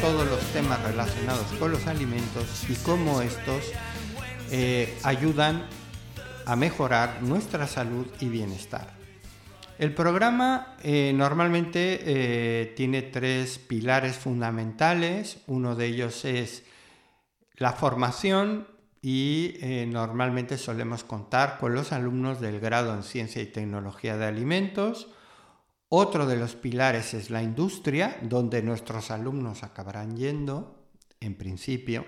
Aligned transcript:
Todos 0.00 0.28
los 0.28 0.40
temas 0.52 0.82
relacionados 0.82 1.46
con 1.58 1.70
los 1.70 1.86
alimentos 1.86 2.68
y 2.68 2.74
cómo 2.76 3.20
estos 3.22 3.70
eh, 4.50 4.98
ayudan 5.04 5.66
a 6.46 6.56
mejorar 6.56 7.22
nuestra 7.22 7.68
salud 7.68 8.06
y 8.18 8.28
bienestar. 8.28 8.92
El 9.78 9.94
programa 9.94 10.76
eh, 10.82 11.12
normalmente 11.14 12.00
eh, 12.02 12.72
tiene 12.76 13.02
tres 13.02 13.58
pilares 13.58 14.16
fundamentales. 14.16 15.38
Uno 15.46 15.76
de 15.76 15.86
ellos 15.86 16.24
es 16.24 16.64
la 17.54 17.72
formación 17.72 18.66
y 19.02 19.54
normalmente 19.86 20.58
solemos 20.58 21.04
contar 21.04 21.58
con 21.58 21.74
los 21.74 21.92
alumnos 21.92 22.40
del 22.40 22.60
grado 22.60 22.94
en 22.94 23.02
Ciencia 23.02 23.40
y 23.40 23.46
Tecnología 23.46 24.16
de 24.16 24.26
Alimentos. 24.26 25.08
Otro 25.92 26.24
de 26.24 26.36
los 26.36 26.54
pilares 26.54 27.14
es 27.14 27.30
la 27.30 27.42
industria, 27.42 28.16
donde 28.22 28.62
nuestros 28.62 29.10
alumnos 29.10 29.62
acabarán 29.64 30.16
yendo, 30.16 30.86
en 31.20 31.34
principio. 31.34 32.06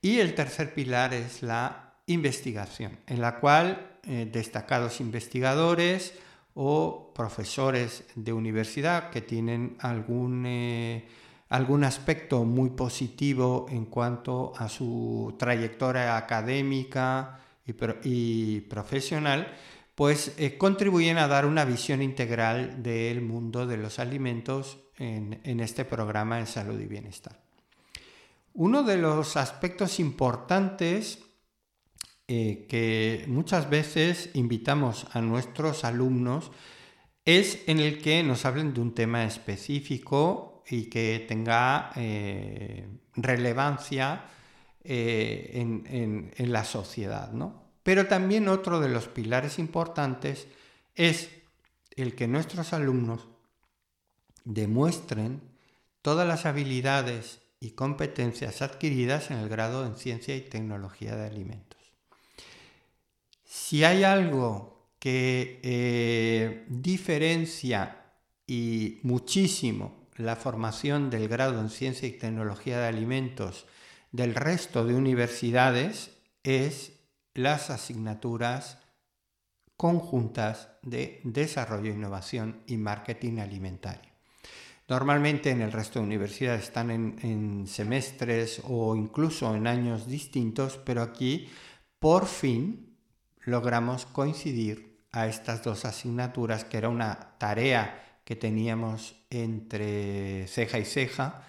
Y 0.00 0.20
el 0.20 0.34
tercer 0.34 0.72
pilar 0.72 1.12
es 1.12 1.42
la 1.42 1.94
investigación, 2.06 2.98
en 3.06 3.20
la 3.20 3.40
cual 3.40 3.98
eh, 4.04 4.28
destacados 4.32 5.00
investigadores 5.00 6.14
o 6.54 7.12
profesores 7.14 8.04
de 8.14 8.32
universidad 8.32 9.10
que 9.10 9.20
tienen 9.20 9.76
algún... 9.80 10.44
eh, 10.46 11.08
algún 11.50 11.82
aspecto 11.82 12.44
muy 12.44 12.70
positivo 12.70 13.66
en 13.70 13.86
cuanto 13.86 14.52
a 14.56 14.68
su 14.68 15.34
trayectoria 15.36 16.16
académica 16.16 17.40
y, 17.66 17.72
pro- 17.72 17.96
y 18.04 18.60
profesional, 18.70 19.52
pues 19.94 20.34
eh, 20.38 20.56
contribuyen 20.56 21.18
a 21.18 21.28
dar 21.28 21.46
una 21.46 21.64
visión 21.64 22.00
integral 22.02 22.82
del 22.82 23.20
mundo 23.20 23.66
de 23.66 23.76
los 23.76 23.98
alimentos 23.98 24.78
en, 24.98 25.60
este 25.60 25.84
programa 25.84 26.36
de 26.38 26.46
salud 26.46 26.78
y 26.80 26.86
bienestar. 26.86 27.40
Uno 28.52 28.82
de 28.82 28.96
los 28.98 29.36
aspectos 29.36 29.98
importantes 30.00 31.20
eh, 32.28 32.66
que 32.68 33.24
muchas 33.28 33.68
veces 33.70 34.30
invitamos 34.34 35.06
a 35.12 35.20
nuestros 35.20 35.84
alumnos 35.84 36.50
es 37.24 37.62
en 37.66 37.80
el 37.80 38.00
que 38.00 38.22
nos 38.22 38.44
hablen 38.44 38.72
de 38.74 38.80
un 38.80 38.94
tema 38.94 39.24
específico 39.24 40.62
y 40.68 40.84
que 40.90 41.24
tenga 41.28 41.90
eh, 41.96 42.86
relevancia 43.14 44.24
en, 44.82 45.84
en- 45.86 46.30
en 46.36 46.52
la 46.52 46.64
sociedad. 46.64 47.32
¿no? 47.32 47.69
Pero 47.90 48.06
también 48.06 48.46
otro 48.46 48.78
de 48.78 48.88
los 48.88 49.08
pilares 49.08 49.58
importantes 49.58 50.46
es 50.94 51.28
el 51.96 52.14
que 52.14 52.28
nuestros 52.28 52.72
alumnos 52.72 53.26
demuestren 54.44 55.40
todas 56.00 56.24
las 56.24 56.46
habilidades 56.46 57.40
y 57.58 57.72
competencias 57.72 58.62
adquiridas 58.62 59.32
en 59.32 59.38
el 59.38 59.48
grado 59.48 59.84
en 59.84 59.96
Ciencia 59.96 60.36
y 60.36 60.42
Tecnología 60.42 61.16
de 61.16 61.26
Alimentos. 61.26 61.80
Si 63.44 63.82
hay 63.82 64.04
algo 64.04 64.86
que 65.00 65.58
eh, 65.64 66.66
diferencia 66.68 68.04
y 68.46 69.00
muchísimo 69.02 70.06
la 70.14 70.36
formación 70.36 71.10
del 71.10 71.26
grado 71.26 71.58
en 71.58 71.70
Ciencia 71.70 72.06
y 72.06 72.12
Tecnología 72.12 72.78
de 72.78 72.86
Alimentos 72.86 73.66
del 74.12 74.36
resto 74.36 74.86
de 74.86 74.94
universidades 74.94 76.12
es 76.44 76.99
las 77.42 77.70
asignaturas 77.70 78.78
conjuntas 79.76 80.68
de 80.82 81.20
desarrollo, 81.24 81.90
innovación 81.90 82.62
y 82.66 82.76
marketing 82.76 83.38
alimentario. 83.38 84.10
Normalmente 84.88 85.50
en 85.50 85.62
el 85.62 85.72
resto 85.72 86.00
de 86.00 86.04
universidades 86.04 86.64
están 86.64 86.90
en, 86.90 87.66
semestres 87.66 88.60
o 88.68 88.96
incluso 88.96 89.54
en 89.54 89.66
años 89.66 90.06
distintos, 90.06 90.78
pero 90.84 91.00
aquí 91.00 91.48
por 91.98 92.26
fin 92.26 92.96
logramos 93.44 94.04
coincidir 94.04 94.98
a 95.12 95.28
estas 95.28 95.62
dos 95.62 95.84
asignaturas, 95.84 96.64
que 96.64 96.76
era 96.76 96.88
una 96.88 97.38
tarea 97.38 98.20
que 98.24 98.36
teníamos 98.36 99.14
entre 99.30 100.46
ceja 100.48 100.78
y 100.78 100.84
ceja, 100.84 101.44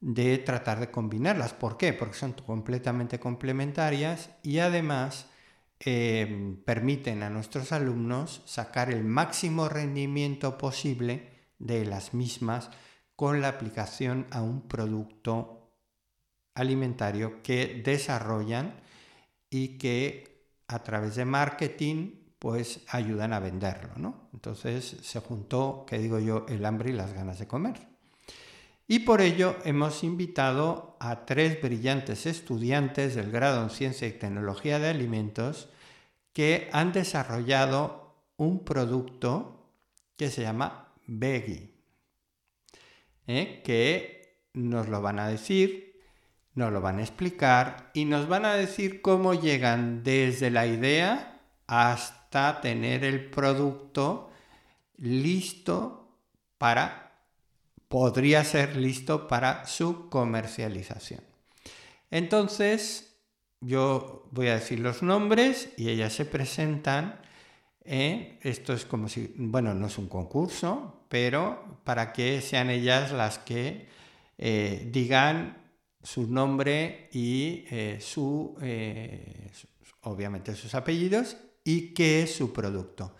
de 0.00 0.38
tratar 0.38 0.80
de 0.80 0.90
combinarlas. 0.90 1.52
¿Por 1.52 1.76
qué? 1.76 1.92
Porque 1.92 2.16
son 2.16 2.32
completamente 2.32 3.20
complementarias 3.20 4.30
y 4.42 4.58
además 4.58 5.26
eh, 5.80 6.56
permiten 6.64 7.22
a 7.22 7.30
nuestros 7.30 7.72
alumnos 7.72 8.42
sacar 8.46 8.90
el 8.90 9.04
máximo 9.04 9.68
rendimiento 9.68 10.58
posible 10.58 11.28
de 11.58 11.84
las 11.84 12.14
mismas 12.14 12.70
con 13.16 13.40
la 13.40 13.48
aplicación 13.48 14.26
a 14.30 14.42
un 14.42 14.68
producto 14.68 15.74
alimentario 16.54 17.42
que 17.42 17.82
desarrollan 17.84 18.80
y 19.50 19.78
que 19.78 20.46
a 20.68 20.82
través 20.82 21.16
de 21.16 21.24
marketing 21.24 22.12
pues 22.38 22.80
ayudan 22.88 23.34
a 23.34 23.40
venderlo, 23.40 23.92
¿no? 23.96 24.30
Entonces 24.32 24.96
se 25.02 25.20
juntó, 25.20 25.84
que 25.86 25.98
digo 25.98 26.18
yo, 26.18 26.46
el 26.48 26.64
hambre 26.64 26.90
y 26.90 26.94
las 26.94 27.12
ganas 27.12 27.38
de 27.38 27.46
comer. 27.46 27.89
Y 28.90 28.98
por 28.98 29.20
ello 29.20 29.56
hemos 29.64 30.02
invitado 30.02 30.96
a 30.98 31.24
tres 31.24 31.62
brillantes 31.62 32.26
estudiantes 32.26 33.14
del 33.14 33.30
grado 33.30 33.62
en 33.62 33.70
Ciencia 33.70 34.08
y 34.08 34.18
Tecnología 34.18 34.80
de 34.80 34.88
Alimentos 34.88 35.68
que 36.32 36.68
han 36.72 36.90
desarrollado 36.90 38.16
un 38.36 38.64
producto 38.64 39.70
que 40.16 40.28
se 40.28 40.42
llama 40.42 40.92
Veggie, 41.06 41.72
¿eh? 43.28 43.62
que 43.64 44.48
nos 44.54 44.88
lo 44.88 45.00
van 45.00 45.20
a 45.20 45.28
decir, 45.28 46.00
nos 46.54 46.72
lo 46.72 46.80
van 46.80 46.98
a 46.98 47.02
explicar 47.02 47.92
y 47.94 48.06
nos 48.06 48.26
van 48.26 48.44
a 48.44 48.54
decir 48.54 49.02
cómo 49.02 49.34
llegan 49.34 50.02
desde 50.02 50.50
la 50.50 50.66
idea 50.66 51.40
hasta 51.68 52.60
tener 52.60 53.04
el 53.04 53.30
producto 53.30 54.32
listo 54.96 56.18
para, 56.58 57.09
podría 57.90 58.44
ser 58.44 58.76
listo 58.76 59.26
para 59.26 59.66
su 59.66 60.08
comercialización. 60.08 61.24
Entonces, 62.12 63.16
yo 63.60 64.28
voy 64.30 64.46
a 64.46 64.54
decir 64.54 64.78
los 64.78 65.02
nombres 65.02 65.70
y 65.76 65.88
ellas 65.88 66.12
se 66.12 66.24
presentan. 66.24 67.20
¿eh? 67.84 68.38
Esto 68.42 68.74
es 68.74 68.84
como 68.84 69.08
si, 69.08 69.34
bueno, 69.36 69.74
no 69.74 69.88
es 69.88 69.98
un 69.98 70.06
concurso, 70.06 71.04
pero 71.08 71.80
para 71.82 72.12
que 72.12 72.40
sean 72.40 72.70
ellas 72.70 73.10
las 73.10 73.38
que 73.38 73.88
eh, 74.38 74.88
digan 74.92 75.60
su 76.00 76.28
nombre 76.30 77.08
y 77.12 77.64
eh, 77.72 77.98
su, 78.00 78.54
obviamente 80.02 80.54
sus 80.54 80.76
apellidos 80.76 81.38
y 81.64 81.92
qué 81.92 82.22
es 82.22 82.36
su 82.36 82.52
producto. 82.52 83.16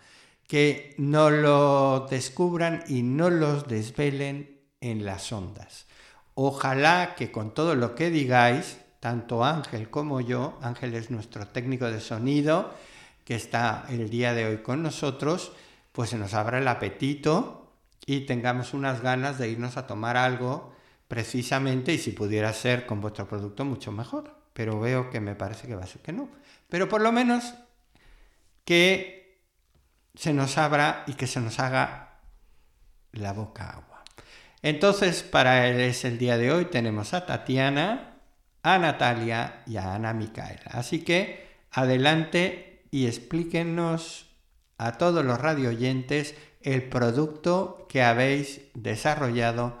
Que 0.47 0.95
no 0.97 1.29
lo 1.29 2.07
descubran 2.09 2.85
y 2.87 3.03
no 3.03 3.29
los 3.29 3.67
desvelen 3.67 4.60
en 4.81 5.05
las 5.05 5.31
ondas. 5.31 5.85
Ojalá 6.33 7.15
que 7.15 7.31
con 7.31 7.53
todo 7.53 7.75
lo 7.75 7.95
que 7.95 8.09
digáis, 8.09 8.79
tanto 8.99 9.43
Ángel 9.43 9.89
como 9.89 10.21
yo, 10.21 10.59
Ángel 10.61 10.93
es 10.95 11.11
nuestro 11.11 11.47
técnico 11.47 11.89
de 11.89 12.01
sonido, 12.01 12.73
que 13.23 13.35
está 13.35 13.85
el 13.89 14.09
día 14.09 14.33
de 14.33 14.45
hoy 14.45 14.57
con 14.57 14.83
nosotros, 14.83 15.53
pues 15.91 16.09
se 16.09 16.17
nos 16.17 16.33
abra 16.33 16.57
el 16.57 16.67
apetito 16.67 17.71
y 18.05 18.21
tengamos 18.21 18.73
unas 18.73 19.01
ganas 19.01 19.37
de 19.37 19.49
irnos 19.49 19.77
a 19.77 19.87
tomar 19.87 20.17
algo 20.17 20.73
precisamente 21.07 21.93
y 21.93 21.97
si 21.97 22.11
pudiera 22.11 22.53
ser 22.53 22.85
con 22.85 23.01
vuestro 23.01 23.27
producto 23.27 23.65
mucho 23.65 23.91
mejor. 23.91 24.35
Pero 24.53 24.79
veo 24.79 25.09
que 25.09 25.19
me 25.19 25.35
parece 25.35 25.67
que 25.67 25.75
va 25.75 25.83
a 25.83 25.87
ser 25.87 26.01
que 26.01 26.13
no. 26.13 26.29
Pero 26.69 26.89
por 26.89 27.01
lo 27.01 27.11
menos 27.11 27.53
que 28.65 29.41
se 30.15 30.33
nos 30.33 30.57
abra 30.57 31.03
y 31.07 31.13
que 31.13 31.27
se 31.27 31.39
nos 31.39 31.59
haga 31.59 32.19
la 33.11 33.33
boca 33.33 33.69
agua. 33.69 33.90
Entonces, 34.61 35.23
para 35.23 35.67
él 35.67 35.79
es 35.79 36.05
el 36.05 36.17
día 36.17 36.37
de 36.37 36.51
hoy, 36.51 36.65
tenemos 36.65 37.13
a 37.13 37.25
Tatiana, 37.25 38.17
a 38.63 38.77
Natalia 38.77 39.63
y 39.65 39.77
a 39.77 39.95
Ana 39.95 40.13
Micaela. 40.13 40.71
Así 40.71 41.03
que 41.03 41.47
adelante 41.71 42.83
y 42.91 43.07
explíquenos 43.07 44.27
a 44.77 44.97
todos 44.97 45.25
los 45.25 45.39
radioyentes 45.39 46.35
el 46.61 46.83
producto 46.83 47.87
que 47.89 48.03
habéis 48.03 48.61
desarrollado 48.73 49.79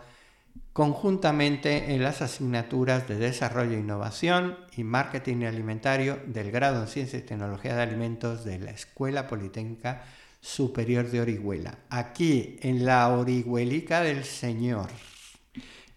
conjuntamente 0.73 1.93
en 1.93 2.03
las 2.03 2.21
asignaturas 2.21 3.07
de 3.07 3.17
Desarrollo 3.17 3.73
e 3.73 3.79
Innovación 3.79 4.57
y 4.75 4.83
Marketing 4.83 5.43
Alimentario 5.43 6.19
del 6.25 6.49
grado 6.49 6.81
en 6.81 6.87
Ciencia 6.87 7.19
y 7.19 7.23
Tecnología 7.23 7.75
de 7.75 7.81
Alimentos 7.81 8.45
de 8.45 8.59
la 8.59 8.71
Escuela 8.71 9.27
Politécnica 9.27 10.03
Superior 10.41 11.09
de 11.09 11.21
Orihuela. 11.21 11.77
Aquí 11.89 12.57
en 12.61 12.83
la 12.83 13.09
Orihuelica 13.09 14.01
del 14.01 14.25
Señor, 14.25 14.89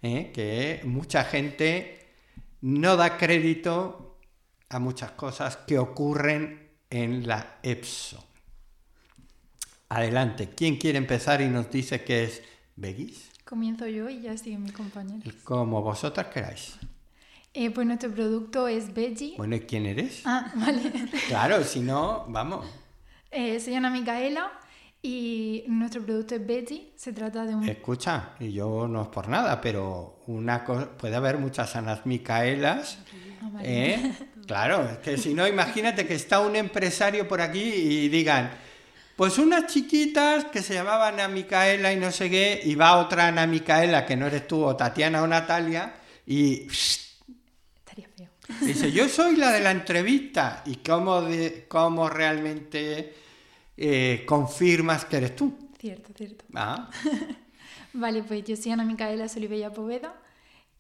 ¿eh? 0.03 0.31
que 0.35 0.83
mucha 0.85 1.25
gente 1.25 2.07
no 2.61 2.97
da 2.97 3.17
crédito 3.17 4.19
a 4.69 4.79
muchas 4.79 5.13
cosas 5.13 5.57
que 5.57 5.79
ocurren 5.79 6.71
en 6.91 7.27
la 7.27 7.59
EPSO. 7.63 8.23
Adelante, 9.89 10.51
¿quién 10.55 10.77
quiere 10.77 10.99
empezar 10.99 11.41
y 11.41 11.49
nos 11.49 11.71
dice 11.71 12.05
qué 12.05 12.25
es 12.25 12.43
Begis? 12.77 13.31
Comienzo 13.45 13.87
yo 13.87 14.09
y 14.09 14.21
ya 14.21 14.37
sigue 14.37 14.59
mi 14.59 14.71
compañero. 14.71 15.31
Como 15.45 15.83
vosotras 15.83 16.27
queráis. 16.29 16.77
Eh, 17.53 17.71
pues 17.71 17.87
nuestro 17.87 18.11
producto 18.11 18.67
es 18.67 18.93
Veggie. 18.93 19.35
Bueno, 19.37 19.55
¿y 19.55 19.61
quién 19.61 19.87
eres? 19.87 20.23
Ah, 20.25 20.53
vale. 20.57 20.91
Claro, 21.29 21.63
si 21.63 21.81
no, 21.81 22.27
vamos. 22.29 22.67
Eh, 23.37 23.59
soy 23.59 23.75
Ana 23.75 23.91
Micaela 23.91 24.53
y 25.03 25.65
nuestro 25.67 26.01
producto 26.05 26.37
es 26.37 26.47
Veggie. 26.47 26.93
Se 26.95 27.13
trata 27.13 27.45
de 27.45 27.57
un... 27.57 27.69
Escucha, 27.69 28.31
y 28.39 28.53
yo 28.53 28.87
no 28.87 29.03
es 29.03 29.09
por 29.09 29.27
nada, 29.27 29.61
pero 29.61 30.21
una 30.29 30.65
puede 30.65 31.17
haber 31.17 31.39
muchas 31.39 31.75
Anas 31.75 32.07
Micaelas. 32.07 32.99
Ah. 33.43 33.61
¿eh? 33.61 34.13
Claro, 34.47 34.89
es 34.89 34.99
que 34.99 35.17
si 35.17 35.33
no, 35.33 35.49
imagínate 35.49 36.07
que 36.07 36.15
está 36.15 36.41
un 36.41 36.55
empresario 36.55 37.27
por 37.27 37.41
aquí 37.41 37.63
y 37.63 38.09
digan, 38.11 38.51
pues 39.17 39.39
unas 39.39 39.67
chiquitas 39.67 40.45
que 40.45 40.63
se 40.63 40.75
llamaban 40.75 41.15
Ana 41.15 41.29
Micaela 41.29 41.93
y 41.93 41.97
no 41.97 42.13
sé 42.13 42.29
qué, 42.29 42.61
y 42.63 42.75
va 42.75 42.99
otra 42.99 43.29
Ana 43.29 43.47
Micaela, 43.47 44.05
que 44.05 44.17
no 44.17 44.27
eres 44.27 44.47
tú, 44.47 44.63
o 44.63 44.77
Tatiana 44.77 45.23
o 45.23 45.27
Natalia, 45.27 45.95
y 46.27 46.67
Estaría 46.69 48.07
feo. 48.15 48.29
dice, 48.61 48.93
yo 48.93 49.09
soy 49.09 49.37
la 49.37 49.51
de 49.51 49.61
la 49.61 49.71
entrevista, 49.73 50.63
y 50.67 50.77
cómo, 50.77 51.23
de, 51.23 51.65
cómo 51.67 52.11
realmente 52.11 53.24
eh, 53.77 54.25
confirmas 54.27 55.05
que 55.05 55.17
eres 55.17 55.37
tú. 55.37 55.55
Cierto, 55.79 56.13
cierto. 56.17 56.45
Ah, 56.55 56.91
Vale, 57.93 58.23
pues 58.23 58.45
yo 58.45 58.57
soy 58.57 58.73
Ana 58.73 58.85
Micaela 58.85 59.29
Solivella 59.29 59.73
Poveda 59.73 60.15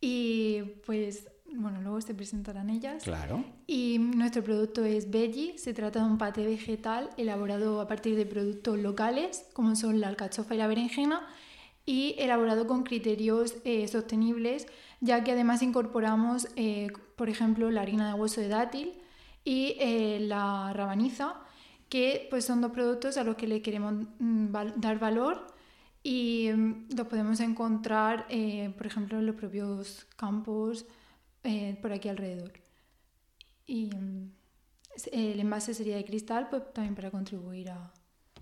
y 0.00 0.62
pues, 0.84 1.28
bueno, 1.52 1.80
luego 1.80 2.00
se 2.00 2.14
presentarán 2.14 2.70
ellas. 2.70 3.04
claro. 3.04 3.44
Y 3.66 3.98
nuestro 3.98 4.42
producto 4.42 4.84
es 4.84 5.10
Veggie. 5.10 5.56
Se 5.56 5.72
trata 5.72 6.00
de 6.00 6.06
un 6.06 6.18
paté 6.18 6.44
vegetal 6.44 7.10
elaborado 7.16 7.80
a 7.80 7.86
partir 7.86 8.16
de 8.16 8.26
productos 8.26 8.78
locales, 8.78 9.46
como 9.52 9.76
son 9.76 10.00
la 10.00 10.08
alcachofa 10.08 10.54
y 10.54 10.58
la 10.58 10.66
berenjena, 10.66 11.26
y 11.86 12.16
elaborado 12.18 12.66
con 12.66 12.82
criterios 12.82 13.56
eh, 13.64 13.86
sostenibles, 13.88 14.66
ya 15.00 15.22
que 15.22 15.32
además 15.32 15.62
incorporamos, 15.62 16.48
eh, 16.56 16.88
por 17.16 17.28
ejemplo, 17.28 17.70
la 17.70 17.82
harina 17.82 18.08
de 18.08 18.14
hueso 18.14 18.40
de 18.40 18.48
dátil 18.48 18.92
y 19.44 19.76
eh, 19.78 20.18
la 20.20 20.72
rabaniza, 20.72 21.36
que 21.94 22.26
pues, 22.30 22.44
son 22.44 22.60
dos 22.60 22.72
productos 22.72 23.16
a 23.18 23.22
los 23.28 23.36
que 23.36 23.46
le 23.46 23.62
queremos 23.62 23.94
mm, 24.18 24.46
dar 24.84 24.98
valor 24.98 25.46
y 26.02 26.50
mm, 26.52 26.88
los 26.96 27.06
podemos 27.06 27.38
encontrar, 27.40 28.26
eh, 28.28 28.72
por 28.76 28.86
ejemplo, 28.88 29.18
en 29.20 29.26
los 29.26 29.36
propios 29.36 30.06
campos 30.16 30.86
eh, 31.44 31.78
por 31.80 31.92
aquí 31.92 32.08
alrededor. 32.08 32.52
Y 33.66 33.90
es- 34.96 35.08
el 35.12 35.38
envase 35.40 35.72
sería 35.74 35.96
de 35.96 36.04
cristal, 36.04 36.48
pues 36.50 36.62
también 36.72 36.96
para 36.96 37.10
contribuir 37.12 37.70
a, 37.70 37.92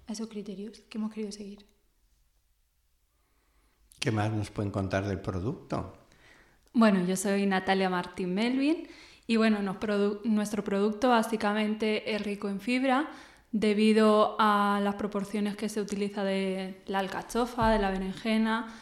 a 0.07 0.13
esos 0.13 0.29
criterios 0.29 0.81
que 0.89 0.99
hemos 0.99 1.13
querido 1.13 1.33
seguir. 1.33 1.67
¿Qué 4.01 4.11
más 4.11 4.33
nos 4.33 4.51
pueden 4.51 4.71
contar 4.73 5.07
del 5.07 5.21
producto? 5.21 5.77
Bueno, 6.73 7.05
yo 7.05 7.17
soy 7.17 7.47
Natalia 7.47 7.91
Martín 7.91 8.35
Melvin 8.35 8.89
y 9.27 9.37
bueno, 9.37 9.63
nos 9.63 9.77
produ- 9.77 10.21
nuestro 10.25 10.65
producto 10.65 11.11
básicamente 11.11 12.15
es 12.15 12.23
rico 12.23 12.49
en 12.49 12.61
fibra 12.61 13.11
debido 13.53 14.37
a 14.39 14.81
las 14.83 14.95
proporciones 14.95 15.57
que 15.57 15.69
se 15.69 15.81
utiliza 15.81 16.25
de 16.25 16.83
la 16.87 16.99
alcachofa, 16.99 17.71
de 17.71 17.79
la 17.79 17.91
berenjena. 17.91 18.75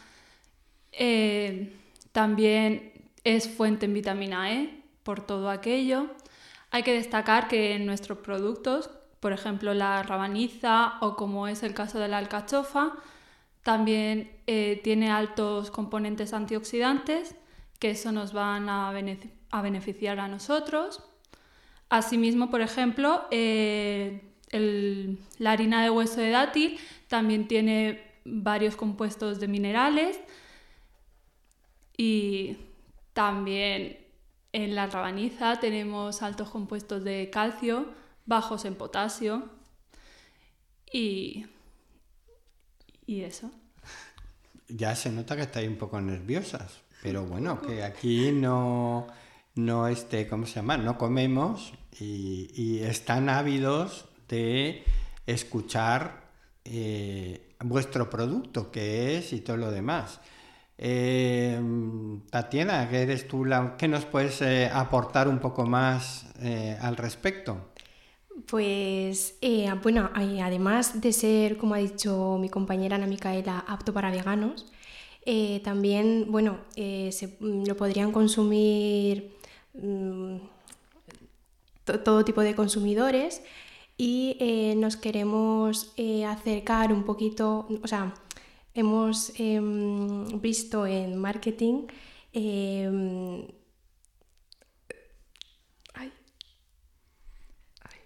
Eh, 0.93 1.75
también 2.11 2.93
es 3.23 3.49
fuente 3.49 3.85
en 3.85 3.93
vitamina 3.93 4.51
E 4.53 4.83
por 5.03 5.21
todo 5.25 5.49
aquello. 5.49 6.07
Hay 6.71 6.83
que 6.83 6.93
destacar 6.93 7.49
que 7.49 7.75
en 7.75 7.85
nuestros 7.85 8.19
productos, 8.19 8.89
por 9.19 9.33
ejemplo 9.33 9.73
la 9.73 10.03
rabaniza 10.03 10.93
o 11.01 11.15
como 11.15 11.47
es 11.49 11.63
el 11.63 11.73
caso 11.73 11.99
de 11.99 12.07
la 12.07 12.17
alcachofa, 12.17 12.93
también 13.63 14.31
eh, 14.47 14.79
tiene 14.83 15.11
altos 15.11 15.69
componentes 15.69 16.33
antioxidantes 16.33 17.35
que 17.77 17.91
eso 17.91 18.11
nos 18.11 18.31
van 18.31 18.69
a, 18.69 18.91
benef- 18.93 19.31
a 19.49 19.61
beneficiar 19.61 20.19
a 20.19 20.27
nosotros. 20.27 21.03
Asimismo, 21.89 22.49
por 22.49 22.61
ejemplo, 22.61 23.25
eh, 23.31 24.30
el- 24.51 25.17
la 25.37 25.51
harina 25.53 25.83
de 25.83 25.89
hueso 25.89 26.21
de 26.21 26.29
dátil 26.31 26.79
también 27.07 27.47
tiene 27.47 28.03
varios 28.25 28.75
compuestos 28.75 29.39
de 29.39 29.47
minerales 29.47 30.19
y 31.97 32.57
también 33.13 33.97
en 34.53 34.75
la 34.75 34.87
rabaniza 34.87 35.59
tenemos 35.59 36.21
altos 36.21 36.49
compuestos 36.49 37.03
de 37.03 37.29
calcio, 37.31 37.87
bajos 38.25 38.65
en 38.65 38.75
potasio 38.75 39.49
y, 40.91 41.45
y 43.05 43.21
eso. 43.21 43.51
Ya 44.67 44.95
se 44.95 45.11
nota 45.11 45.35
que 45.35 45.43
estáis 45.43 45.67
un 45.69 45.77
poco 45.77 45.99
nerviosas, 46.01 46.81
pero 47.01 47.25
bueno, 47.25 47.61
que 47.61 47.83
aquí 47.83 48.31
no, 48.31 49.07
no 49.55 49.87
este, 49.87 50.27
¿cómo 50.27 50.45
se 50.45 50.55
llama? 50.55 50.77
No 50.77 50.97
comemos 50.97 51.73
y, 51.99 52.49
y 52.55 52.79
están 52.83 53.29
ávidos 53.29 54.05
de 54.31 54.83
escuchar 55.27 56.23
eh, 56.65 57.53
vuestro 57.59 58.09
producto, 58.09 58.71
que 58.71 59.17
es 59.19 59.31
y 59.33 59.41
todo 59.41 59.57
lo 59.57 59.69
demás. 59.71 60.19
Eh, 60.79 61.61
Tatiana, 62.31 62.89
que 62.89 63.03
eres 63.03 63.27
tú 63.27 63.45
nos 63.87 64.05
puedes 64.05 64.41
eh, 64.41 64.67
aportar 64.73 65.27
un 65.27 65.37
poco 65.37 65.67
más 65.67 66.25
eh, 66.41 66.75
al 66.81 66.97
respecto. 66.97 67.69
Pues 68.47 69.35
bueno, 69.83 70.09
además 70.39 70.99
de 71.01 71.13
ser, 71.13 71.57
como 71.57 71.75
ha 71.75 71.77
dicho 71.77 72.37
mi 72.41 72.49
compañera 72.49 72.95
Ana 72.95 73.05
Micaela, 73.05 73.63
apto 73.67 73.93
para 73.93 74.09
veganos, 74.09 74.65
también, 75.63 76.25
bueno, 76.29 76.57
mm, 77.39 77.65
lo 77.67 77.77
podrían 77.77 78.11
consumir 78.11 79.35
mm, 79.75 80.37
to- 81.85 81.99
todo 81.99 82.25
tipo 82.25 82.41
de 82.41 82.55
consumidores 82.55 83.43
y 84.01 84.35
eh, 84.39 84.73
nos 84.77 84.97
queremos 84.97 85.93
eh, 85.95 86.25
acercar 86.25 86.91
un 86.91 87.03
poquito, 87.03 87.67
o 87.83 87.87
sea, 87.87 88.15
hemos 88.73 89.31
em, 89.37 90.41
visto 90.41 90.87
en 90.87 91.19
marketing 91.19 91.85
em, 92.33 93.45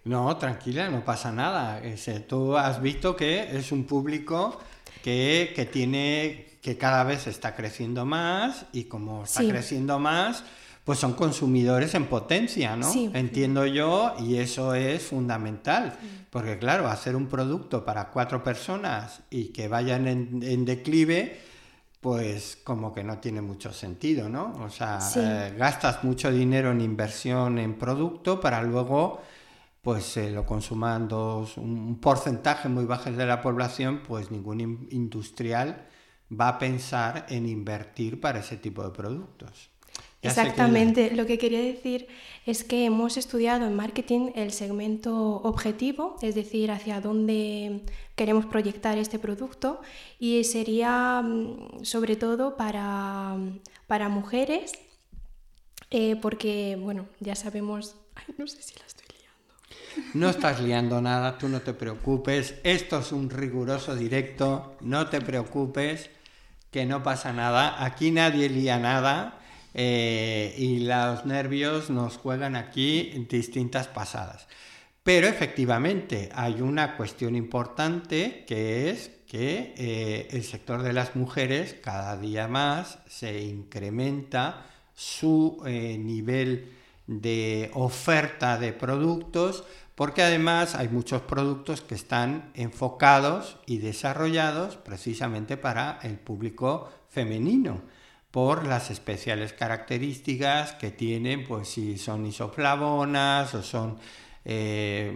No, 0.04 0.36
tranquila, 0.36 0.88
no 0.88 1.02
pasa 1.04 1.32
nada. 1.32 1.82
Tú 2.28 2.56
has 2.56 2.80
visto 2.80 3.16
que 3.16 3.56
es 3.58 3.72
un 3.72 3.84
público 3.84 4.60
que, 5.02 5.52
que 5.56 5.64
tiene, 5.64 6.58
que 6.62 6.76
cada 6.78 7.02
vez 7.04 7.26
está 7.26 7.56
creciendo 7.56 8.04
más 8.04 8.66
y 8.72 8.84
como 8.84 9.24
está 9.24 9.40
Sí. 9.40 9.48
creciendo 9.48 9.98
más, 9.98 10.44
pues 10.86 11.00
son 11.00 11.14
consumidores 11.14 11.94
en 11.96 12.06
potencia, 12.06 12.76
¿no? 12.76 12.88
Sí. 12.90 13.10
Entiendo 13.12 13.66
yo 13.66 14.14
y 14.20 14.36
eso 14.36 14.72
es 14.72 15.02
fundamental, 15.02 15.98
porque 16.30 16.58
claro, 16.58 16.86
hacer 16.86 17.16
un 17.16 17.26
producto 17.26 17.84
para 17.84 18.10
cuatro 18.10 18.44
personas 18.44 19.20
y 19.28 19.48
que 19.48 19.66
vayan 19.66 20.06
en, 20.06 20.42
en 20.44 20.64
declive, 20.64 21.40
pues 22.00 22.56
como 22.62 22.94
que 22.94 23.02
no 23.02 23.18
tiene 23.18 23.40
mucho 23.42 23.72
sentido, 23.72 24.28
¿no? 24.28 24.54
O 24.64 24.70
sea, 24.70 25.00
Sí. 25.00 25.18
eh, 25.20 25.54
gastas 25.58 26.04
mucho 26.04 26.30
dinero 26.30 26.70
en 26.70 26.80
inversión 26.80 27.58
en 27.58 27.74
producto 27.74 28.38
para 28.40 28.62
luego 28.62 29.20
pues 29.82 30.16
eh, 30.16 30.30
lo 30.30 30.44
consuman 30.46 31.06
dos, 31.08 31.56
un 31.58 31.98
porcentaje 32.00 32.68
muy 32.68 32.84
bajo 32.84 33.10
de 33.10 33.24
la 33.26 33.40
población, 33.40 34.02
pues 34.06 34.30
ningún 34.32 34.60
in- 34.60 34.88
industrial 34.90 35.86
va 36.30 36.48
a 36.48 36.58
pensar 36.58 37.26
en 37.28 37.48
invertir 37.48 38.20
para 38.20 38.40
ese 38.40 38.56
tipo 38.56 38.82
de 38.84 38.90
productos. 38.90 39.70
Exactamente, 40.26 41.14
lo 41.14 41.26
que 41.26 41.38
quería 41.38 41.60
decir 41.60 42.06
es 42.46 42.62
que 42.62 42.84
hemos 42.84 43.16
estudiado 43.16 43.66
en 43.66 43.74
marketing 43.74 44.30
el 44.36 44.52
segmento 44.52 45.14
objetivo, 45.42 46.16
es 46.22 46.36
decir, 46.36 46.70
hacia 46.70 47.00
dónde 47.00 47.82
queremos 48.14 48.46
proyectar 48.46 48.98
este 48.98 49.18
producto 49.18 49.80
y 50.20 50.44
sería 50.44 51.22
mm, 51.22 51.84
sobre 51.84 52.14
todo 52.14 52.56
para, 52.56 53.36
para 53.88 54.08
mujeres, 54.08 54.72
eh, 55.90 56.16
porque, 56.22 56.78
bueno, 56.80 57.06
ya 57.18 57.34
sabemos, 57.34 57.96
ay, 58.14 58.34
no 58.38 58.46
sé 58.46 58.62
si 58.62 58.78
la 58.78 58.86
estoy 58.86 59.06
liando. 59.18 60.14
no 60.14 60.30
estás 60.30 60.60
liando 60.60 61.00
nada, 61.00 61.38
tú 61.38 61.48
no 61.48 61.60
te 61.60 61.74
preocupes, 61.74 62.54
esto 62.62 63.00
es 63.00 63.10
un 63.10 63.28
riguroso 63.28 63.96
directo, 63.96 64.76
no 64.82 65.08
te 65.08 65.20
preocupes, 65.20 66.10
que 66.70 66.86
no 66.86 67.02
pasa 67.02 67.32
nada, 67.32 67.84
aquí 67.84 68.12
nadie 68.12 68.48
lía 68.48 68.78
nada 68.78 69.40
eh, 69.78 70.54
y 70.56 70.78
los 70.78 71.26
nervios 71.26 71.90
nos 71.90 72.16
juegan 72.16 72.56
aquí 72.56 73.26
distintas 73.28 73.88
pasadas. 73.88 74.48
Pero 75.02 75.28
efectivamente 75.28 76.30
hay 76.34 76.62
una 76.62 76.96
cuestión 76.96 77.36
importante 77.36 78.46
que 78.48 78.88
es 78.88 79.10
que 79.26 79.74
eh, 79.76 80.28
el 80.30 80.44
sector 80.44 80.82
de 80.82 80.94
las 80.94 81.14
mujeres 81.14 81.74
cada 81.74 82.16
día 82.16 82.48
más 82.48 83.00
se 83.06 83.42
incrementa 83.42 84.64
su 84.94 85.62
eh, 85.66 85.98
nivel 85.98 86.72
de 87.06 87.70
oferta 87.74 88.56
de 88.56 88.72
productos 88.72 89.62
porque 89.94 90.22
además 90.22 90.74
hay 90.74 90.88
muchos 90.88 91.20
productos 91.20 91.82
que 91.82 91.94
están 91.94 92.50
enfocados 92.54 93.58
y 93.66 93.76
desarrollados 93.76 94.76
precisamente 94.76 95.58
para 95.58 95.98
el 96.02 96.18
público 96.18 96.88
femenino 97.10 97.82
por 98.30 98.66
las 98.66 98.90
especiales 98.90 99.52
características 99.52 100.72
que 100.74 100.90
tienen, 100.90 101.44
pues 101.44 101.68
si 101.68 101.96
son 101.98 102.26
isoflavonas 102.26 103.54
o 103.54 103.62
son 103.62 103.98
eh, 104.44 105.12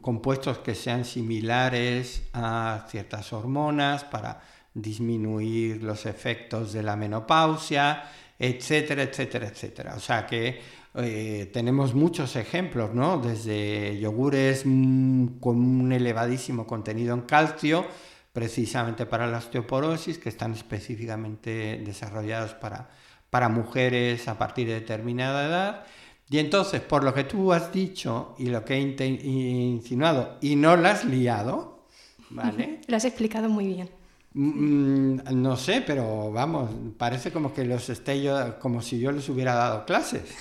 compuestos 0.00 0.58
que 0.58 0.74
sean 0.74 1.04
similares 1.04 2.24
a 2.32 2.86
ciertas 2.88 3.32
hormonas 3.32 4.04
para 4.04 4.40
disminuir 4.74 5.82
los 5.82 6.04
efectos 6.06 6.72
de 6.72 6.82
la 6.82 6.96
menopausia, 6.96 8.02
etcétera, 8.38 9.04
etcétera, 9.04 9.48
etcétera. 9.48 9.94
O 9.94 10.00
sea 10.00 10.26
que 10.26 10.60
eh, 10.96 11.50
tenemos 11.52 11.94
muchos 11.94 12.36
ejemplos, 12.36 12.94
¿no? 12.94 13.18
Desde 13.18 13.98
yogures 13.98 14.62
mm, 14.64 15.38
con 15.40 15.56
un 15.58 15.92
elevadísimo 15.92 16.66
contenido 16.66 17.14
en 17.14 17.22
calcio, 17.22 17.86
precisamente 18.34 19.06
para 19.06 19.26
la 19.26 19.38
osteoporosis, 19.38 20.18
que 20.18 20.28
están 20.28 20.52
específicamente 20.52 21.80
desarrollados 21.82 22.52
para, 22.52 22.90
para 23.30 23.48
mujeres 23.48 24.28
a 24.28 24.36
partir 24.36 24.66
de 24.66 24.74
determinada 24.74 25.46
edad 25.46 25.86
y 26.30 26.38
entonces, 26.38 26.80
por 26.80 27.04
lo 27.04 27.12
que 27.12 27.24
tú 27.24 27.52
has 27.52 27.72
dicho 27.72 28.34
y 28.38 28.46
lo 28.46 28.64
que 28.64 28.74
he 28.74 29.06
insinuado 29.06 30.38
y 30.40 30.56
no 30.56 30.76
lo 30.76 30.88
has 30.88 31.04
liado, 31.04 31.86
¿vale? 32.30 32.80
Lo 32.88 32.96
has 32.96 33.04
explicado 33.04 33.48
muy 33.48 33.66
bien. 33.66 33.90
Mm, 34.32 35.18
no 35.40 35.56
sé, 35.56 35.82
pero 35.86 36.32
vamos, 36.32 36.70
parece 36.96 37.30
como 37.30 37.52
que 37.52 37.64
los 37.64 37.88
esté 37.88 38.22
yo, 38.22 38.58
como 38.58 38.80
si 38.80 38.98
yo 38.98 39.12
les 39.12 39.28
hubiera 39.28 39.54
dado 39.54 39.84
clases. 39.84 40.34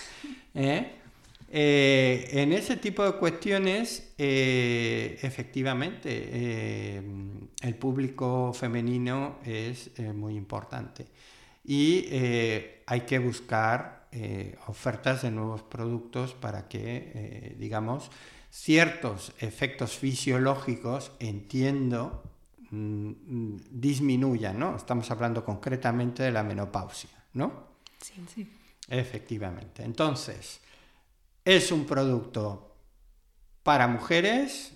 ¿eh? 0.55 1.02
Eh, 1.55 2.29
en 2.31 2.51
ese 2.51 2.77
tipo 2.77 3.05
de 3.05 3.12
cuestiones, 3.13 4.13
eh, 4.17 5.19
efectivamente, 5.22 6.98
el 7.62 7.75
público 7.75 8.51
femenino 8.53 9.38
es 9.45 9.91
muy 10.15 10.36
importante 10.36 11.05
y 11.63 12.07
hay 12.88 13.01
que 13.01 13.19
buscar 13.19 14.03
eh, 14.15 14.55
ofertas 14.67 15.24
de 15.24 15.31
nuevos 15.31 15.63
productos 15.63 16.36
para 16.36 16.67
que, 16.67 17.12
eh, 17.15 17.55
digamos, 17.57 18.12
ciertos 18.51 19.33
efectos 19.39 19.98
fisiológicos, 19.98 21.13
entiendo, 21.17 22.22
mm, 22.69 22.77
mm, 22.77 23.62
disminuyan, 23.72 24.60
¿no? 24.60 24.75
Estamos 24.75 25.10
hablando 25.10 25.43
concretamente 25.43 26.22
de 26.22 26.31
la 26.31 26.43
menopausia, 26.43 27.10
¿no? 27.33 27.69
Sí, 28.00 28.24
sí. 28.31 28.48
Efectivamente. 28.88 29.83
Entonces, 29.83 30.60
es 31.45 31.71
un 31.71 31.85
producto 31.85 32.75
para 33.63 33.88
mujeres, 33.88 34.73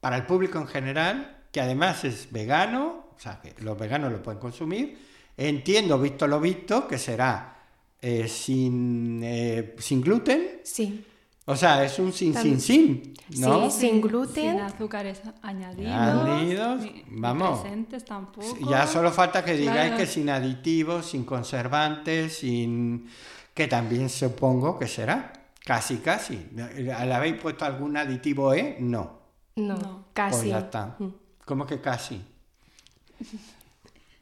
para 0.00 0.16
el 0.16 0.26
público 0.26 0.58
en 0.58 0.66
general, 0.66 1.44
que 1.52 1.60
además 1.60 2.04
es 2.04 2.30
vegano, 2.30 3.06
o 3.14 3.18
sea, 3.18 3.40
que 3.40 3.54
los 3.62 3.78
veganos 3.78 4.12
lo 4.12 4.22
pueden 4.22 4.40
consumir. 4.40 4.98
Entiendo, 5.36 5.98
visto 5.98 6.26
lo 6.26 6.40
visto, 6.40 6.86
que 6.86 6.98
será 6.98 7.56
eh, 8.00 8.28
sin, 8.28 9.20
eh, 9.22 9.74
sin 9.78 10.00
gluten. 10.00 10.60
Sí. 10.64 11.04
O 11.46 11.56
sea, 11.56 11.84
es 11.84 11.98
un 11.98 12.12
sin, 12.12 12.34
sin, 12.34 12.60
sin, 12.60 13.14
¿no? 13.38 13.70
Sí, 13.70 13.80
sin 13.80 14.00
gluten. 14.00 14.52
Sin 14.52 14.60
azúcares 14.60 15.20
añadidos. 15.42 15.92
Añadidos, 15.92 16.86
vamos. 17.08 17.60
presentes 17.60 18.04
tampoco. 18.04 18.56
Ya 18.70 18.86
solo 18.86 19.10
falta 19.10 19.44
que 19.44 19.54
digáis 19.54 19.94
que 19.94 20.06
sin 20.06 20.30
aditivos, 20.30 21.06
sin 21.06 21.24
conservantes, 21.24 22.38
sin... 22.38 23.08
que 23.52 23.66
también 23.66 24.08
supongo 24.08 24.78
que 24.78 24.86
será. 24.86 25.39
Casi, 25.64 25.98
casi. 25.98 26.48
¿Le 26.54 26.92
habéis 26.92 27.36
puesto 27.36 27.64
algún 27.64 27.96
aditivo 27.96 28.54
E? 28.54 28.76
No. 28.80 29.20
No, 29.56 30.06
casi. 30.12 30.36
Pues 30.36 30.48
ya 30.48 30.58
está. 30.60 30.96
Mm. 30.98 31.08
¿Cómo 31.44 31.66
que 31.66 31.80
casi? 31.80 32.24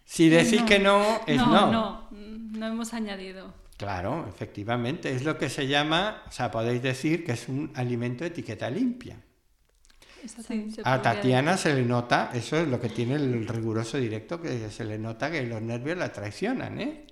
Si 0.05 0.29
decís 0.29 0.63
que 0.63 0.79
no, 0.79 1.21
es 1.27 1.37
no. 1.37 1.47
No, 1.47 1.71
no, 1.71 2.09
no 2.11 2.67
hemos 2.67 2.95
añadido. 2.95 3.53
Claro, 3.77 4.27
efectivamente, 4.29 5.15
es 5.15 5.23
lo 5.23 5.39
que 5.39 5.49
se 5.49 5.69
llama, 5.69 6.23
o 6.27 6.33
sea, 6.33 6.51
podéis 6.51 6.83
decir 6.83 7.25
que 7.25 7.33
es 7.33 7.49
un 7.49 7.71
alimento 7.75 8.25
de 8.25 8.31
etiqueta 8.31 8.69
limpia. 8.69 9.17
a 10.83 11.01
Tatiana 11.01 11.57
se 11.57 11.75
le 11.75 11.85
nota, 11.85 12.31
eso 12.35 12.57
es 12.57 12.67
lo 12.67 12.81
que 12.81 12.89
tiene 12.89 13.15
el 13.15 13.47
riguroso 13.47 13.99
directo, 13.99 14.43
que 14.43 14.69
se 14.71 14.85
le 14.85 14.99
nota 14.99 15.31
que 15.31 15.47
los 15.47 15.63
nervios 15.63 15.97
la 15.97 16.13
traicionan, 16.13 16.81
¿eh? 16.81 17.07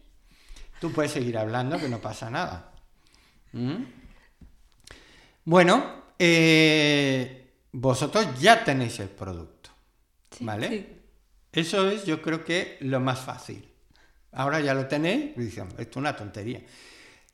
Tú 0.81 0.91
puedes 0.91 1.13
seguir 1.13 1.39
hablando 1.39 1.79
que 1.79 1.89
no 1.89 1.99
pasa 2.01 2.31
nada. 2.31 2.73
¿Mm? 3.53 4.06
Bueno, 5.47 6.03
eh, 6.19 7.53
vosotros 7.71 8.41
ya 8.41 8.65
tenéis 8.65 8.99
el 8.99 9.09
producto, 9.09 9.71
¿vale? 10.41 11.05
Eso 11.53 11.89
es, 11.89 12.05
yo 12.05 12.21
creo 12.21 12.45
que 12.45 12.79
lo 12.81 12.99
más 12.99 13.21
fácil. 13.21 13.65
Ahora 14.33 14.59
ya 14.59 14.75
lo 14.75 14.89
tenéis, 14.89 15.37
y 15.37 15.47
esto 15.47 15.69
es 15.79 15.97
una 15.97 16.17
tontería. 16.17 16.65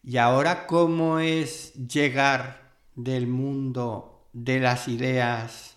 Y 0.04 0.18
ahora, 0.18 0.66
¿cómo 0.66 1.20
es 1.20 1.72
llegar 1.72 2.74
del 2.94 3.26
mundo 3.28 4.28
de 4.34 4.60
las 4.60 4.88
ideas 4.88 5.76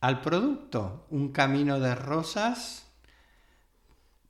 al 0.00 0.20
producto? 0.20 1.06
Un 1.10 1.30
camino 1.30 1.78
de 1.78 1.94
rosas, 1.94 2.86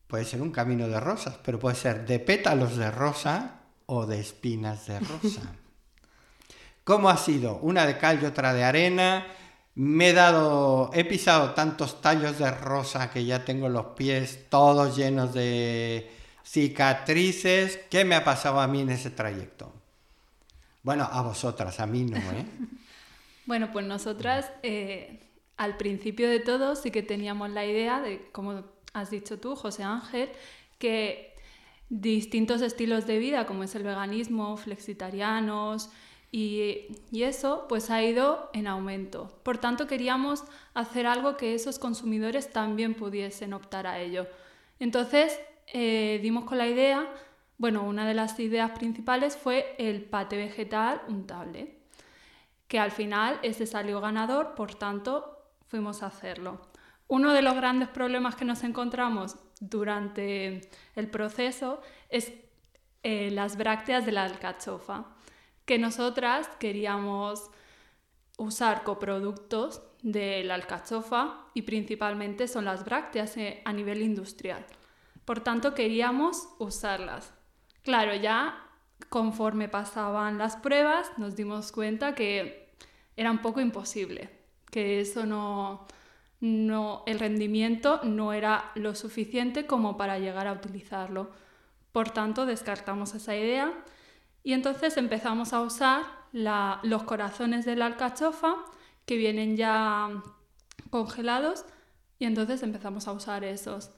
puede 0.07 0.27
ser 0.27 0.43
un 0.43 0.51
camino 0.51 0.87
de 0.87 1.01
rosas, 1.01 1.39
pero 1.43 1.59
puede 1.59 1.77
ser 1.77 2.05
de 2.05 2.19
pétalos 2.19 2.77
de 2.77 2.91
rosa 2.91 3.63
o 3.87 4.05
de 4.05 4.21
espinas 4.21 4.87
de 4.87 5.01
rosa. 5.01 5.57
¿Cómo 6.85 7.09
ha 7.09 7.17
sido? 7.17 7.59
Una 7.59 7.87
de 7.87 7.99
cal 7.99 8.23
y 8.23 8.27
otra 8.27 8.53
de 8.53 8.63
arena 8.63 9.27
me 9.75 10.11
he 10.11 10.13
dado, 10.13 10.91
he 10.95 11.05
pisado 11.05 11.53
tantos 11.53 12.01
tallos 12.01 12.39
de 12.39 12.51
rosa 12.51 13.11
que 13.11 13.25
ya 13.25 13.45
tengo 13.45 13.69
los 13.69 13.87
pies 13.97 14.47
todos 14.49 14.97
llenos 14.97 15.35
de 15.35 16.11
cicatrices. 16.45 17.81
¿Qué 17.91 18.05
me 18.05 18.15
ha 18.15 18.23
pasado 18.23 18.61
a 18.61 18.69
mí 18.69 18.83
en 18.83 18.91
ese 18.91 19.11
trayecto? 19.11 19.73
Bueno, 20.83 21.09
a 21.11 21.23
vosotras, 21.23 21.81
a 21.81 21.87
mí 21.87 22.05
no, 22.05 22.19
¿eh? 22.19 22.47
bueno, 23.47 23.73
pues 23.73 23.87
nosotras 23.87 24.51
eh, 24.63 25.21
al 25.57 25.77
principio 25.77 26.29
de 26.29 26.41
todo 26.41 26.77
sí 26.77 26.91
que 26.91 27.03
teníamos 27.03 27.51
la 27.51 27.65
idea 27.65 28.01
de, 28.01 28.29
como 28.31 28.63
has 28.93 29.11
dicho 29.11 29.41
tú, 29.41 29.57
José 29.57 29.83
Ángel, 29.83 30.31
que 30.79 31.35
distintos 31.89 32.61
estilos 32.61 33.07
de 33.07 33.19
vida, 33.19 33.47
como 33.47 33.65
es 33.65 33.75
el 33.75 33.83
veganismo, 33.83 34.57
flexitarianos, 34.57 35.91
y, 36.37 37.23
eso 37.23 37.67
pues 37.69 37.91
ha 37.91 38.03
ido 38.03 38.51
en 38.53 38.67
aumento. 38.67 39.31
Por 39.45 39.59
tanto, 39.59 39.87
queríamos 39.87 40.43
hacer 40.75 41.07
algo 41.07 41.37
que 41.37 41.55
esos 41.55 41.79
consumidores 41.79 42.51
también 42.51 42.95
pudiesen 42.95 43.53
optar 43.53 43.87
a 43.87 44.01
ello. 44.01 44.27
Entonces, 44.81 45.39
eh, 45.69 46.19
dimos 46.23 46.45
con 46.45 46.59
la 46.59 46.67
idea, 46.67 47.09
bueno, 47.57 47.85
una 47.85 48.05
de 48.05 48.15
las 48.15 48.41
ideas 48.41 48.73
principales 48.73 49.37
fue 49.37 49.77
el 49.79 50.03
pate 50.03 50.37
vegetal 50.37 51.03
untable, 51.07 51.79
que 52.67 52.81
al 52.81 52.91
final 52.91 53.39
ese 53.45 53.65
salió 53.65 54.01
ganador, 54.01 54.57
por 54.57 54.75
tanto, 54.75 55.39
fuimos 55.69 56.03
a 56.03 56.07
hacerlo. 56.07 56.61
Uno 57.07 57.33
de 57.33 57.43
los 57.43 57.55
grandes 57.55 57.89
problemas 57.91 58.35
que 58.35 58.45
nos 58.45 58.65
encontramos 58.65 59.37
durante 59.61 60.63
el 60.97 61.09
proceso 61.11 61.81
es 62.09 62.33
eh, 63.05 63.31
las 63.31 63.57
brácteas 63.57 64.05
de 64.05 64.11
la 64.11 64.25
alcachofa 64.25 65.14
que 65.65 65.79
nosotras 65.79 66.49
queríamos 66.59 67.51
usar 68.37 68.83
coproductos 68.83 69.83
de 70.03 70.45
la 70.45 70.55
alcachofa 70.55 71.47
y 71.55 71.63
principalmente 71.63 72.49
son 72.49 72.65
las 72.65 72.85
brácteas 72.85 73.37
eh, 73.37 73.63
a 73.65 73.73
nivel 73.73 74.03
industrial. 74.03 74.65
Por 75.25 75.41
tanto, 75.41 75.75
queríamos 75.75 76.49
usarlas. 76.59 77.33
Claro, 77.83 78.15
ya 78.15 78.65
conforme 79.09 79.69
pasaban 79.69 80.39
las 80.39 80.57
pruebas 80.57 81.11
nos 81.19 81.37
dimos 81.37 81.73
cuenta 81.73 82.15
que 82.15 82.73
era 83.17 83.31
un 83.31 83.39
poco 83.39 83.61
imposible, 83.61 84.31
que 84.71 85.01
eso 85.01 85.25
no, 85.25 85.87
no, 86.41 87.03
el 87.07 87.19
rendimiento 87.21 88.01
no 88.03 88.33
era 88.33 88.73
lo 88.75 88.95
suficiente 88.95 89.67
como 89.67 89.97
para 89.97 90.19
llegar 90.19 90.47
a 90.47 90.53
utilizarlo. 90.53 91.31
Por 91.93 92.11
tanto, 92.11 92.45
descartamos 92.45 93.15
esa 93.15 93.37
idea 93.37 93.73
y 94.45 94.53
entonces 94.53 94.97
empezamos 94.99 95.53
a 95.53 95.63
usar 95.63 96.03
los 96.33 97.03
corazones 97.05 97.65
de 97.65 97.77
la 97.77 97.87
alcachofa 97.87 98.57
que 99.07 99.17
vienen 99.17 99.57
ya 99.57 100.23
congelados 100.91 101.65
y 102.19 102.27
entonces 102.27 102.63
empezamos 102.63 103.09
a 103.09 103.13
usar 103.13 103.43
esos. 103.43 103.91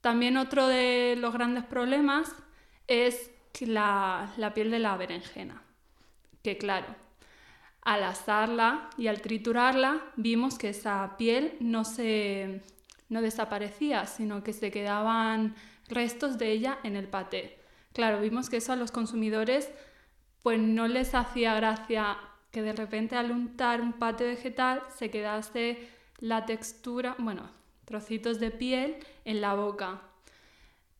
También 0.00 0.36
otro 0.36 0.66
de 0.66 1.14
los 1.18 1.32
grandes 1.34 1.64
problemas 1.64 2.34
es 2.88 3.30
la, 3.60 4.32
la 4.38 4.54
piel 4.54 4.70
de 4.70 4.78
la 4.78 4.96
berenjena, 4.96 5.62
que 6.42 6.56
claro, 6.56 6.86
al 7.82 8.02
asarla 8.04 8.88
y 8.96 9.08
al 9.08 9.20
triturarla 9.20 10.00
vimos 10.16 10.56
que 10.56 10.70
esa 10.70 11.16
piel 11.18 11.56
no 11.60 11.84
se 11.84 12.62
no 13.10 13.20
desaparecía, 13.20 14.06
sino 14.06 14.42
que 14.42 14.54
se 14.54 14.70
quedaban 14.70 15.54
restos 15.86 16.38
de 16.38 16.50
ella 16.50 16.78
en 16.82 16.96
el 16.96 17.08
paté. 17.08 17.61
Claro, 17.92 18.20
vimos 18.20 18.48
que 18.48 18.58
eso 18.58 18.72
a 18.72 18.76
los 18.76 18.90
consumidores 18.90 19.70
pues 20.42 20.58
no 20.58 20.88
les 20.88 21.14
hacía 21.14 21.54
gracia 21.54 22.18
que 22.50 22.62
de 22.62 22.72
repente 22.72 23.16
al 23.16 23.30
untar 23.30 23.80
un 23.80 23.94
paté 23.94 24.24
vegetal 24.24 24.82
se 24.96 25.10
quedase 25.10 25.88
la 26.18 26.44
textura, 26.46 27.16
bueno, 27.18 27.50
trocitos 27.84 28.38
de 28.38 28.50
piel 28.50 28.96
en 29.24 29.40
la 29.40 29.54
boca. 29.54 30.02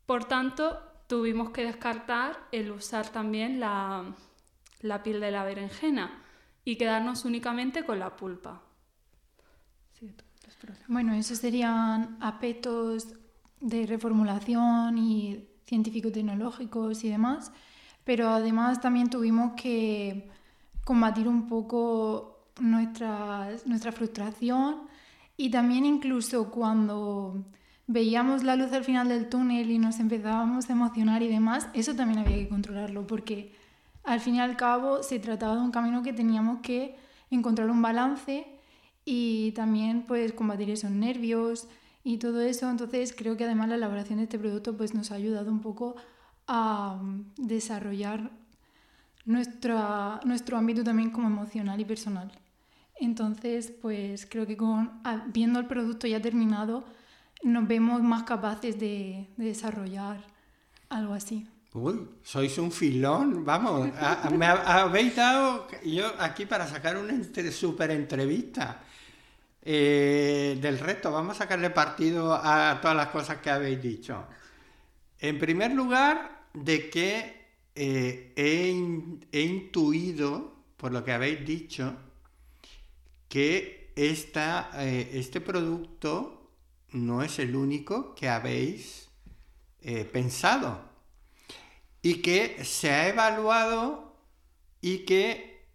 Por 0.06 0.24
tanto, 0.24 0.80
tuvimos 1.06 1.50
que 1.50 1.64
descartar 1.64 2.38
el 2.52 2.70
usar 2.70 3.08
también 3.10 3.60
la, 3.60 4.14
la 4.80 5.02
piel 5.02 5.20
de 5.20 5.30
la 5.30 5.44
berenjena 5.44 6.22
y 6.64 6.76
quedarnos 6.76 7.24
únicamente 7.24 7.84
con 7.84 7.98
la 7.98 8.16
pulpa. 8.16 8.62
bueno, 10.88 11.12
esos 11.14 11.38
serían 11.38 12.16
aspectos 12.20 13.08
de 13.60 13.86
reformulación 13.86 14.98
y 14.98 15.51
científico-tecnológicos 15.72 17.02
y 17.02 17.08
demás, 17.08 17.50
pero 18.04 18.28
además 18.28 18.82
también 18.82 19.08
tuvimos 19.08 19.54
que 19.54 20.28
combatir 20.84 21.26
un 21.28 21.48
poco 21.48 22.50
nuestra, 22.60 23.48
nuestra 23.64 23.90
frustración 23.90 24.82
y 25.38 25.50
también 25.50 25.86
incluso 25.86 26.50
cuando 26.50 27.42
veíamos 27.86 28.44
la 28.44 28.54
luz 28.54 28.70
al 28.72 28.84
final 28.84 29.08
del 29.08 29.30
túnel 29.30 29.70
y 29.70 29.78
nos 29.78 29.98
empezábamos 29.98 30.68
a 30.68 30.72
emocionar 30.74 31.22
y 31.22 31.28
demás, 31.28 31.68
eso 31.72 31.94
también 31.94 32.18
había 32.18 32.36
que 32.36 32.48
controlarlo 32.48 33.06
porque 33.06 33.54
al 34.04 34.20
fin 34.20 34.34
y 34.34 34.40
al 34.40 34.56
cabo 34.56 35.02
se 35.02 35.18
trataba 35.20 35.54
de 35.54 35.62
un 35.62 35.70
camino 35.70 36.02
que 36.02 36.12
teníamos 36.12 36.60
que 36.60 36.96
encontrar 37.30 37.70
un 37.70 37.80
balance 37.80 38.46
y 39.06 39.52
también 39.52 40.04
pues 40.06 40.34
combatir 40.34 40.68
esos 40.68 40.90
nervios 40.90 41.66
y 42.04 42.18
todo 42.18 42.40
eso. 42.40 42.70
Entonces 42.70 43.14
creo 43.16 43.36
que 43.36 43.44
además 43.44 43.68
la 43.68 43.76
elaboración 43.76 44.18
de 44.18 44.24
este 44.24 44.38
producto 44.38 44.76
pues 44.76 44.94
nos 44.94 45.10
ha 45.10 45.16
ayudado 45.16 45.50
un 45.50 45.60
poco 45.60 45.96
a 46.46 46.98
mm, 47.00 47.34
desarrollar 47.36 48.30
nuestra, 49.24 50.20
nuestro 50.24 50.56
ámbito 50.56 50.82
también 50.82 51.10
como 51.10 51.28
emocional 51.28 51.80
y 51.80 51.84
personal. 51.84 52.32
Entonces, 53.00 53.72
pues 53.82 54.26
creo 54.26 54.46
que 54.46 54.56
con, 54.56 55.02
viendo 55.28 55.58
el 55.58 55.66
producto 55.66 56.06
ya 56.06 56.20
terminado, 56.20 56.84
nos 57.42 57.66
vemos 57.66 58.02
más 58.02 58.22
capaces 58.22 58.78
de, 58.78 59.26
desarrollar 59.36 60.24
algo 60.88 61.14
así. 61.14 61.46
Uy, 61.74 62.06
sois 62.22 62.58
un 62.58 62.70
filón, 62.70 63.44
vamos, 63.44 63.88
me 64.36 64.46
habéis 64.46 65.16
dado 65.16 65.66
yo 65.84 66.12
aquí 66.18 66.44
para 66.44 66.66
sacar 66.66 66.98
una 66.98 67.14
super 67.50 67.90
entrevista 67.90 68.82
eh, 69.64 70.58
del 70.60 70.78
resto. 70.78 71.12
Vamos 71.12 71.36
a 71.36 71.44
sacarle 71.44 71.70
partido 71.70 72.34
a 72.34 72.80
todas 72.80 72.96
las 72.96 73.08
cosas 73.08 73.38
que 73.38 73.50
habéis 73.50 73.80
dicho. 73.80 74.26
En 75.20 75.38
primer 75.38 75.72
lugar, 75.72 76.46
de 76.52 76.90
que 76.90 77.46
eh, 77.76 78.32
he, 78.34 79.40
intuido, 79.40 80.52
por 80.76 80.92
lo 80.92 81.04
que 81.04 81.12
habéis 81.12 81.46
dicho, 81.46 81.94
que 83.28 83.92
eh, 83.94 85.10
este 85.14 85.40
producto 85.40 86.50
no 86.90 87.22
es 87.22 87.38
el 87.38 87.54
único 87.54 88.14
que 88.14 88.28
habéis 88.28 89.08
pensado 90.12 90.80
y 92.02 92.22
que 92.22 92.64
se 92.64 92.90
ha 92.90 93.08
evaluado 93.08 94.16
y 94.80 94.98
que 94.98 95.66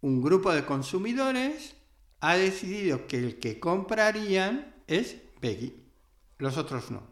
un 0.00 0.22
grupo 0.22 0.52
de 0.52 0.64
consumidores 0.64 1.74
ha 2.20 2.36
decidido 2.36 3.06
que 3.06 3.18
el 3.18 3.38
que 3.38 3.58
comprarían 3.58 4.74
es 4.86 5.16
veggie, 5.40 5.74
los 6.38 6.56
otros 6.56 6.90
no, 6.90 7.02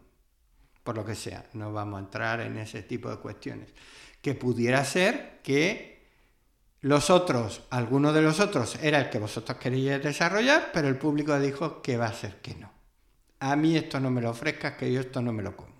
por 0.83 0.95
lo 0.95 1.05
que 1.05 1.15
sea, 1.15 1.49
no 1.53 1.73
vamos 1.73 1.97
a 1.99 2.03
entrar 2.03 2.41
en 2.41 2.57
ese 2.57 2.83
tipo 2.83 3.09
de 3.09 3.17
cuestiones. 3.17 3.73
Que 4.21 4.35
pudiera 4.35 4.83
ser 4.83 5.39
que 5.43 6.07
los 6.81 7.09
otros, 7.09 7.61
alguno 7.69 8.13
de 8.13 8.21
los 8.21 8.39
otros 8.39 8.77
era 8.81 8.99
el 8.99 9.09
que 9.09 9.19
vosotros 9.19 9.57
queríais 9.57 10.03
desarrollar, 10.03 10.71
pero 10.73 10.87
el 10.87 10.97
público 10.97 11.39
dijo 11.39 11.81
que 11.81 11.97
va 11.97 12.07
a 12.07 12.13
ser 12.13 12.41
que 12.41 12.55
no 12.55 12.79
a 13.39 13.55
mí 13.55 13.75
esto 13.75 13.99
no 13.99 14.11
me 14.11 14.21
lo 14.21 14.31
ofrezcas, 14.31 14.73
que 14.75 14.91
yo 14.91 15.01
esto 15.01 15.21
no 15.21 15.31
me 15.33 15.43
lo 15.43 15.55
como. 15.55 15.75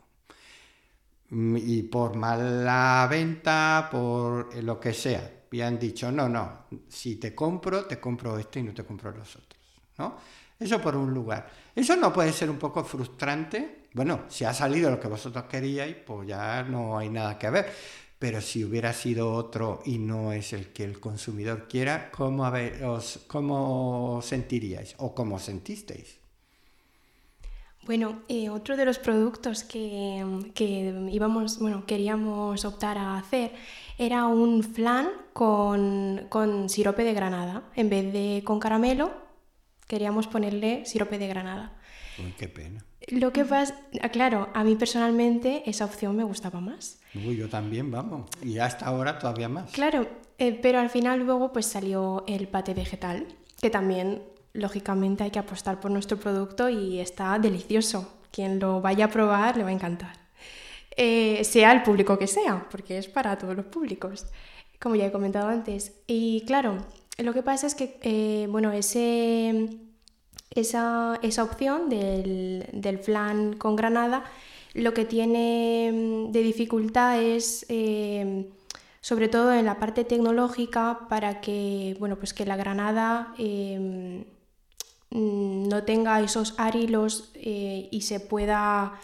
Mm, 1.29 1.57
y 1.57 1.83
por 1.83 2.15
mala 2.15 3.07
venta, 3.09 3.89
por 3.91 4.55
lo 4.63 4.79
que 4.79 4.93
sea, 4.93 5.38
y 5.51 5.62
han 5.62 5.79
dicho, 5.79 6.12
no, 6.12 6.29
no, 6.29 6.65
si 6.88 7.15
te 7.15 7.33
compro, 7.33 7.85
te 7.85 7.99
compro 7.99 8.38
este 8.38 8.59
y 8.59 8.63
no 8.63 8.73
te 8.73 8.83
compro 8.83 9.12
los 9.12 9.35
otros. 9.35 9.59
¿no? 9.97 10.17
Eso 10.59 10.81
por 10.81 10.95
un 10.95 11.13
lugar. 11.13 11.49
Eso 11.75 11.95
no 11.95 12.12
puede 12.12 12.33
ser 12.33 12.49
un 12.49 12.57
poco 12.57 12.83
frustrante. 12.83 13.88
Bueno, 13.93 14.25
si 14.27 14.45
ha 14.45 14.53
salido 14.53 14.89
lo 14.91 14.99
que 14.99 15.07
vosotros 15.07 15.45
queríais, 15.45 15.95
pues 15.95 16.27
ya 16.27 16.63
no 16.63 16.97
hay 16.97 17.09
nada 17.09 17.38
que 17.38 17.49
ver. 17.49 17.73
Pero 18.19 18.41
si 18.41 18.65
hubiera 18.65 18.91
sido 18.91 19.31
otro 19.33 19.81
y 19.85 19.97
no 19.97 20.33
es 20.33 20.51
el 20.51 20.73
que 20.73 20.83
el 20.83 20.99
consumidor 20.99 21.67
quiera, 21.69 22.12
¿cómo, 22.12 22.51
os, 22.85 23.21
cómo 23.27 24.19
sentiríais 24.21 24.95
o 24.97 25.15
cómo 25.15 25.39
sentisteis? 25.39 26.19
Bueno, 27.89 28.19
eh, 28.28 28.52
otro 28.52 28.78
de 28.78 28.86
los 28.86 28.99
productos 28.99 29.63
que, 29.63 30.23
íbamos, 31.12 31.58
bueno, 31.58 31.88
queríamos 31.88 32.63
optar 32.63 32.99
a 32.99 33.17
hacer 33.17 33.52
era 33.97 34.28
un 34.28 34.62
flan 34.62 35.08
con, 35.34 36.28
con 36.30 36.69
sirope 36.69 37.04
de 37.04 37.15
granada. 37.15 37.63
En 37.75 37.89
vez 37.89 38.13
de 38.13 38.43
con 38.45 38.60
caramelo, 38.60 39.12
queríamos 39.88 40.28
ponerle 40.28 40.86
sirope 40.86 41.17
de 41.17 41.30
granada. 41.30 41.80
Uy, 42.19 42.32
qué 42.38 42.47
pena. 42.47 42.86
Lo 43.08 43.34
que 43.34 43.43
pasa, 43.43 43.82
ah, 44.04 44.10
claro, 44.10 44.49
a 44.54 44.63
mí 44.63 44.75
personalmente 44.75 45.63
esa 45.67 45.86
opción 45.86 46.15
me 46.15 46.23
gustaba 46.23 46.62
más. 46.62 46.99
Uy, 47.15 47.38
yo 47.38 47.49
también, 47.49 47.89
vamos. 47.89 48.30
Y 48.43 48.60
hasta 48.60 48.86
ahora 48.86 49.17
todavía 49.17 49.49
más. 49.49 49.71
Claro, 49.71 50.08
eh, 50.38 50.54
pero 50.62 50.78
al 50.78 50.91
final 50.91 51.21
luego 51.21 51.52
pues 51.52 51.65
salió 51.65 52.23
el 52.28 52.47
pate 52.49 52.75
vegetal, 52.75 53.25
que 53.60 53.71
también 53.71 54.21
lógicamente 54.53 55.23
hay 55.23 55.31
que 55.31 55.39
apostar 55.39 55.79
por 55.79 55.91
nuestro 55.91 56.17
producto 56.17 56.69
y 56.69 56.99
está 56.99 57.38
delicioso. 57.39 58.13
Quien 58.31 58.59
lo 58.59 58.81
vaya 58.81 59.05
a 59.05 59.09
probar 59.09 59.57
le 59.57 59.63
va 59.63 59.69
a 59.69 59.73
encantar. 59.73 60.17
Eh, 60.95 61.43
sea 61.43 61.71
el 61.71 61.83
público 61.83 62.17
que 62.17 62.27
sea, 62.27 62.67
porque 62.69 62.97
es 62.97 63.07
para 63.07 63.38
todos 63.38 63.55
los 63.55 63.65
públicos, 63.65 64.25
como 64.79 64.95
ya 64.95 65.05
he 65.05 65.12
comentado 65.12 65.47
antes. 65.49 65.93
Y 66.07 66.43
claro, 66.45 66.77
lo 67.17 67.33
que 67.33 67.43
pasa 67.43 67.67
es 67.67 67.75
que, 67.75 67.99
eh, 68.01 68.47
bueno, 68.49 68.71
ese, 68.71 69.69
esa, 70.51 71.19
opción 71.41 71.89
del, 71.89 72.67
del, 72.73 72.99
flan 72.99 73.53
con 73.53 73.75
granada, 73.75 74.25
lo 74.73 74.93
que 74.93 75.05
tiene 75.05 75.91
mm, 75.91 76.31
de 76.31 76.41
dificultad 76.41 77.21
es... 77.21 77.65
Eh, 77.69 78.49
sobre 79.01 79.29
todo 79.29 79.53
en 79.53 79.65
la 79.65 79.79
parte 79.79 80.03
tecnológica 80.03 81.07
para 81.07 81.39
que, 81.39 81.95
bueno, 81.99 82.17
pues 82.17 82.33
que 82.33 82.45
la 82.45 82.57
granada 82.57 83.33
Mm, 83.38 84.21
no 85.12 85.84
tenga 85.84 86.22
esos 86.22 86.56
árilos 86.58 87.32
eh, 87.36 87.88
y 87.91 88.02
se 88.02 88.19
pueda 88.19 89.00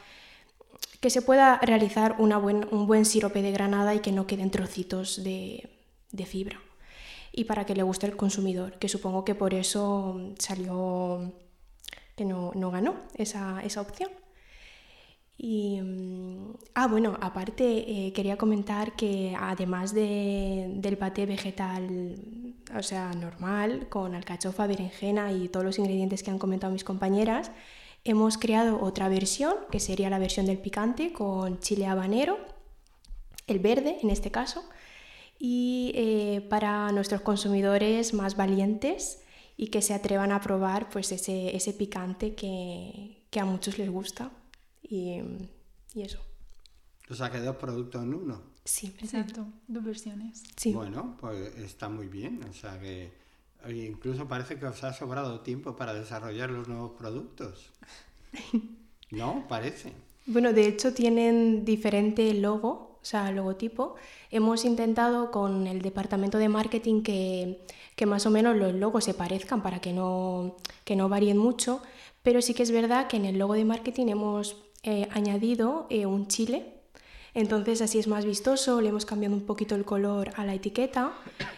que 1.00 1.10
se 1.12 1.22
pueda 1.22 1.60
realizar 1.60 2.16
un 2.18 2.88
buen 2.88 3.06
sirope 3.06 3.44
de 3.44 3.52
granada 3.52 3.94
y 3.94 4.00
que 4.00 4.12
no 4.12 4.26
queden 4.26 4.50
trocitos 4.50 5.24
de, 5.24 5.70
fibra. 6.26 6.60
Y 7.32 7.44
para 7.44 7.66
que 7.66 7.76
le 7.76 7.84
guste 7.84 8.08
al 8.08 8.16
consumidor, 8.16 8.80
que 8.80 8.90
supongo 8.90 9.24
que 9.24 9.36
por 9.36 9.54
eso 9.54 10.34
salió 10.40 11.32
que 12.16 12.26
no, 12.26 12.52
ganó 12.72 12.96
esa 13.14 13.62
opción. 13.80 14.10
Y, 15.38 15.82
mm, 15.82 16.54
ah, 16.76 16.88
bueno, 16.88 17.18
aparte 17.22 18.08
eh, 18.08 18.14
quería 18.14 18.38
comentar 18.38 18.96
que 18.96 19.36
además 19.38 19.94
del 19.94 20.98
paté 20.98 21.26
vegetal, 21.26 22.26
o 22.78 22.84
sea, 22.84 23.12
normal, 23.14 23.90
con 23.90 24.16
alcachofa, 24.16 24.68
berenjena 24.68 25.32
y 25.32 25.50
todos 25.50 25.66
los 25.66 25.80
ingredientes 25.80 26.24
que 26.24 26.32
han 26.32 26.40
comentado 26.40 26.72
mis 26.72 26.84
compañeras, 26.84 27.52
hemos 28.06 28.38
creado 28.38 28.82
otra 28.82 29.10
versión, 29.10 29.56
que 29.72 29.80
sería 29.80 30.10
la 30.10 30.20
versión 30.20 30.46
del 30.46 30.60
picante 30.60 31.12
con 31.12 31.60
chile 31.60 31.88
habanero, 31.88 32.38
el 33.48 33.60
verde 33.60 33.98
en 34.02 34.10
este 34.10 34.32
caso, 34.32 34.64
y 35.38 35.92
eh, 35.96 36.42
para 36.50 36.92
nuestros 36.92 37.22
consumidores 37.22 38.14
más 38.14 38.38
valientes 38.38 39.22
y 39.58 39.68
que 39.68 39.82
se 39.82 39.94
atrevan 39.94 40.32
a 40.32 40.42
probar 40.42 40.90
pues 40.90 41.12
ese, 41.12 41.74
picante 41.74 42.36
que 42.36 43.40
a 43.40 43.46
muchos 43.46 43.78
les 43.78 43.90
gusta 43.90 44.32
y, 44.90 45.22
eso. 45.96 46.20
O 47.10 47.14
sea, 47.14 47.32
que 47.32 47.40
dos 47.40 47.56
productos 47.58 48.04
en 48.04 48.14
uno. 48.14 48.42
Sí, 48.64 48.96
exacto, 49.00 49.46
dos 49.68 49.84
versiones. 49.84 50.44
Sí. 50.56 50.74
Bueno, 50.74 51.18
pues 51.20 51.56
está 51.58 51.88
muy 51.88 52.08
bien, 52.08 52.42
o 52.50 52.54
sea 52.54 52.80
que 52.80 53.12
incluso 53.70 54.28
parece 54.28 54.60
que 54.60 54.66
os 54.66 54.84
ha 54.84 54.94
sobrado 54.94 55.42
tiempo 55.42 55.76
para 55.76 55.94
desarrollar 55.94 56.50
los 56.50 56.68
nuevos 56.68 56.92
productos. 56.98 57.72
¿No? 59.12 59.46
Parece. 59.48 59.94
Bueno, 60.26 60.54
de 60.54 60.68
hecho 60.68 60.94
tienen 60.94 61.66
diferente 61.66 62.34
logo, 62.34 63.00
o 63.02 63.06
sea, 63.06 63.32
logotipo. 63.32 63.96
Hemos 64.32 64.66
intentado 64.66 65.30
con 65.30 65.68
el 65.68 65.82
departamento 65.82 66.40
de 66.40 66.50
marketing 66.50 67.04
que, 67.04 67.62
que 67.96 68.06
más 68.08 68.26
o 68.26 68.32
menos 68.32 68.56
los 68.58 68.74
logos 68.74 69.04
se 69.04 69.14
parezcan 69.14 69.62
para 69.62 69.80
que 69.80 69.94
no, 69.94 70.58
que 70.84 70.96
no 70.96 71.08
varíen 71.08 71.38
mucho, 71.38 71.82
pero 72.24 72.42
sí 72.42 72.56
que 72.56 72.64
es 72.64 72.72
verdad 72.72 73.08
que 73.08 73.18
en 73.18 73.26
el 73.26 73.38
logo 73.38 73.54
de 73.54 73.66
marketing 73.66 74.08
hemos 74.08 74.65
eh, 74.86 75.10
añadido 75.12 75.88
eh, 75.90 76.06
un 76.06 76.28
chile 76.28 76.76
entonces 77.36 77.82
así 77.82 78.00
es 78.00 78.08
más 78.08 78.24
vistoso, 78.24 78.80
le 78.80 78.90
hemos 78.90 79.06
cambiado 79.06 79.36
un 79.36 79.46
poquito 79.46 79.76
el 79.76 79.84
color 79.84 80.32
a 80.38 80.46
la 80.46 80.54
etiqueta, 80.54 81.12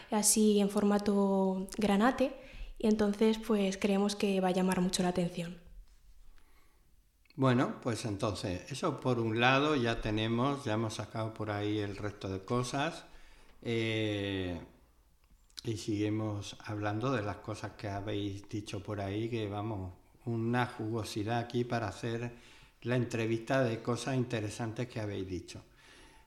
así 0.10 0.60
en 0.60 0.72
formato 0.72 1.68
granate, 1.78 2.34
y 2.80 2.88
entonces 2.88 3.38
pues 3.38 3.78
creemos 3.78 4.16
que 4.16 4.42
va 4.42 4.48
a 4.48 4.52
llamar 4.52 4.82
mucho 4.82 5.04
la 5.04 5.10
atención. 5.10 5.56
Bueno, 7.36 7.76
pues 7.84 8.06
entonces, 8.06 8.72
eso 8.72 9.00
por 9.00 9.20
un 9.20 9.40
lado 9.40 9.76
ya 9.76 10.02
tenemos, 10.02 10.66
ya 10.66 10.74
hemos 10.74 10.96
sacado 10.96 11.32
por 11.36 11.52
ahí 11.52 11.78
el 11.78 11.96
resto 11.96 12.28
de 12.28 12.44
cosas 12.44 13.06
eh, 13.62 14.60
y 15.64 15.78
seguimos 15.78 16.58
hablando 16.66 17.12
de 17.12 17.22
las 17.22 17.38
cosas 17.38 17.74
que 17.74 17.88
habéis 17.88 18.50
dicho 18.50 18.82
por 18.82 19.00
ahí, 19.00 19.30
que 19.30 19.48
vamos, 19.48 19.94
una 20.26 20.66
jugosidad 20.66 21.38
aquí 21.38 21.64
para 21.64 21.90
hacer 21.90 22.32
la 22.84 22.96
entrevista 22.96 23.64
de 23.64 23.82
cosas 23.82 24.16
interesantes 24.16 24.88
que 24.88 25.00
habéis 25.00 25.28
dicho. 25.28 25.64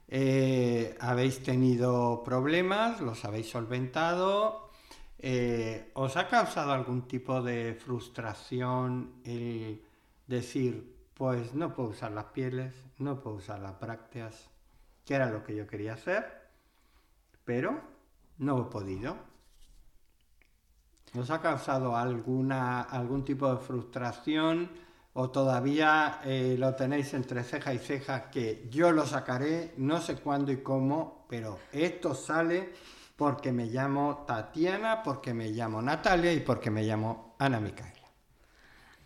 Eh, 0.07 0.97
habéis 0.99 1.41
tenido 1.41 2.21
problemas, 2.23 2.99
los 2.99 3.23
habéis 3.23 3.49
solventado. 3.49 4.69
Eh, 5.17 5.91
¿Os 5.93 6.17
ha 6.17 6.27
causado 6.27 6.73
algún 6.73 7.07
tipo 7.07 7.41
de 7.41 7.75
frustración 7.75 9.21
el 9.23 9.81
decir, 10.27 10.95
pues 11.13 11.53
no 11.53 11.73
puedo 11.73 11.89
usar 11.89 12.11
las 12.11 12.25
pieles, 12.25 12.73
no 12.97 13.21
puedo 13.21 13.37
usar 13.37 13.59
las 13.59 13.79
brácteas, 13.79 14.49
que 15.05 15.13
era 15.13 15.29
lo 15.29 15.43
que 15.43 15.55
yo 15.55 15.65
quería 15.67 15.93
hacer, 15.93 16.25
pero 17.45 17.79
no 18.39 18.59
he 18.59 18.63
podido? 18.65 19.15
¿Os 21.17 21.29
ha 21.29 21.41
causado 21.41 21.95
alguna, 21.95 22.81
algún 22.81 23.23
tipo 23.23 23.53
de 23.53 23.61
frustración? 23.61 24.69
O 25.13 25.29
todavía 25.29 26.21
eh, 26.23 26.55
lo 26.57 26.73
tenéis 26.75 27.13
entre 27.13 27.43
ceja 27.43 27.73
y 27.73 27.79
ceja 27.79 28.29
que 28.29 28.67
yo 28.69 28.91
lo 28.91 29.05
sacaré, 29.05 29.73
no 29.77 29.99
sé 29.99 30.15
cuándo 30.15 30.51
y 30.51 30.63
cómo, 30.63 31.25
pero 31.27 31.59
esto 31.71 32.15
sale 32.15 32.73
porque 33.15 33.51
me 33.51 33.65
llamo 33.65 34.23
Tatiana, 34.25 35.03
porque 35.03 35.33
me 35.33 35.49
llamo 35.49 35.81
Natalia 35.81 36.33
y 36.33 36.39
porque 36.39 36.71
me 36.71 36.83
llamo 36.83 37.35
Ana 37.39 37.59
Micaela. 37.59 38.07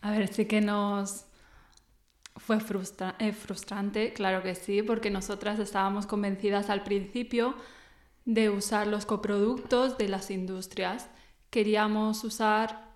A 0.02 0.12
ver, 0.12 0.28
sí 0.32 0.46
que 0.46 0.62
nos 0.62 1.26
fue 2.38 2.58
eh, 2.58 3.34
frustrante, 3.34 4.14
claro 4.14 4.44
que 4.44 4.56
sí, 4.56 4.84
porque 4.84 5.10
nosotras 5.10 5.58
estábamos 5.58 6.06
convencidas 6.06 6.70
al 6.70 6.84
principio 6.84 7.56
de 8.26 8.50
usar 8.50 8.88
los 8.88 9.06
coproductos 9.06 9.98
de 9.98 10.10
las 10.10 10.30
industrias. 10.30 11.10
Queríamos 11.50 12.24
usar 12.24 12.94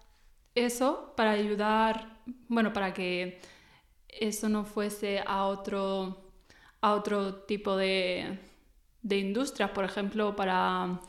eso 0.55 1.13
para 1.15 1.31
ayudar 1.31 2.18
bueno, 2.47 2.73
para 2.73 2.93
que 2.93 3.39
eso 4.07 4.49
no 4.49 4.65
fuese 4.65 5.23
a 5.25 5.45
otro, 5.45 6.31
a 6.81 6.93
otro 6.93 7.35
tipo 7.43 7.75
de, 7.75 8.39
de 9.01 9.17
industrias, 9.17 9.71
por 9.71 9.85
ejemplo, 9.85 10.35
para, 10.35 11.01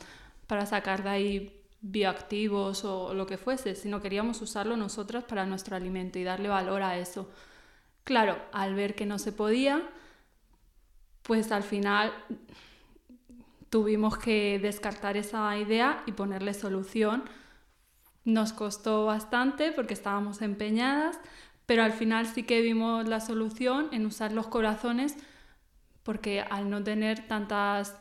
para 0.46 0.66
sacar 0.66 1.02
de 1.02 1.08
ahí 1.08 1.56
bioactivos 1.80 2.84
o 2.84 3.14
lo 3.14 3.26
que 3.26 3.38
fuese, 3.38 3.74
sino 3.74 4.00
queríamos 4.00 4.42
usarlo 4.42 4.76
nosotras 4.76 5.24
para 5.24 5.46
nuestro 5.46 5.76
alimento 5.76 6.18
y 6.18 6.24
darle 6.24 6.48
valor 6.48 6.82
a 6.82 6.98
eso. 6.98 7.30
Claro, 8.04 8.36
al 8.52 8.74
ver 8.74 8.94
que 8.94 9.06
no 9.06 9.18
se 9.18 9.32
podía, 9.32 9.88
pues 11.22 11.52
al 11.52 11.62
final 11.62 12.12
tuvimos 13.70 14.18
que 14.18 14.58
descartar 14.58 15.16
esa 15.16 15.56
idea 15.56 16.02
y 16.06 16.12
ponerle 16.12 16.54
solución 16.54 17.24
nos 18.24 18.52
costó 18.52 19.06
bastante 19.06 19.72
porque 19.72 19.94
estábamos 19.94 20.42
empeñadas, 20.42 21.18
pero 21.66 21.82
al 21.82 21.92
final 21.92 22.26
sí 22.26 22.42
que 22.42 22.60
vimos 22.60 23.08
la 23.08 23.20
solución 23.20 23.88
en 23.92 24.06
usar 24.06 24.32
los 24.32 24.46
corazones 24.46 25.16
porque 26.02 26.40
al 26.40 26.70
no 26.70 26.82
tener 26.82 27.26
tantas, 27.28 27.96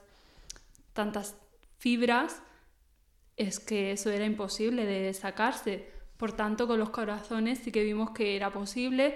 tantas 0.94 1.36
fibras 1.78 2.42
es 3.38 3.60
que 3.60 3.92
eso 3.92 4.10
era 4.10 4.26
imposible 4.26 4.86
de 4.86 5.14
sacarse. 5.14 5.90
Por 6.18 6.34
tanto, 6.34 6.68
con 6.68 6.80
los 6.80 6.90
corazones 6.90 7.60
sí 7.60 7.72
que 7.72 7.84
vimos 7.84 8.12
que 8.12 8.36
era 8.36 8.52
posible 8.52 9.16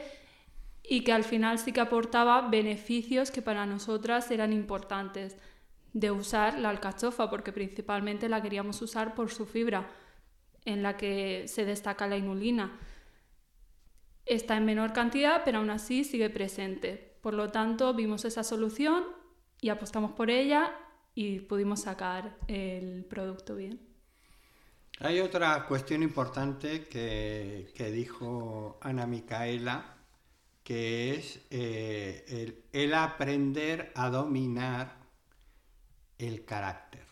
y 0.84 1.04
que 1.04 1.12
al 1.12 1.24
final 1.24 1.60
sí 1.60 1.72
que 1.72 1.82
aportaba 1.82 2.50
beneficios 2.50 3.32
que 3.32 3.42
para 3.42 3.66
nosotras 3.66 4.30
eran 4.32 4.54
importantes 4.54 5.36
de 5.94 6.12
usar 6.12 6.58
la 6.60 6.70
alcachofa, 6.70 7.30
porque 7.30 7.52
principalmente 7.52 8.30
la 8.30 8.42
queríamos 8.42 8.82
usar 8.82 9.13
por 9.13 9.32
su 9.32 9.46
fibra 9.46 9.88
en 10.65 10.84
la 10.84 10.97
que 10.97 11.47
se 11.47 11.65
destaca 11.65 12.08
la 12.08 12.17
inulina. 12.17 12.80
Está 14.26 14.58
en 14.58 14.65
menor 14.65 14.93
cantidad, 14.93 15.43
pero 15.43 15.60
aún 15.60 15.69
así 15.69 16.04
sigue 16.04 16.30
presente. 16.30 17.17
Por 17.21 17.34
lo 17.34 17.52
tanto, 17.52 17.93
vimos 17.93 18.26
esa 18.26 18.43
solución 18.43 19.04
y 19.62 19.69
apostamos 19.69 20.12
por 20.12 20.30
ella 20.30 20.76
y 21.15 21.39
pudimos 21.41 21.82
sacar 21.82 22.38
el 22.47 23.06
producto 23.06 23.56
bien. 23.56 23.80
Hay 24.99 25.19
otra 25.19 25.65
cuestión 25.67 26.04
importante 26.04 26.86
que, 26.86 27.91
dijo 27.91 28.78
Ana 28.82 29.08
Micaela, 29.08 29.97
que 30.63 31.15
es 31.15 31.41
eh, 31.49 32.63
el 32.71 32.93
aprender 32.93 33.91
a 33.95 34.10
dominar 34.10 34.97
el 36.17 36.45
carácter. 36.45 37.06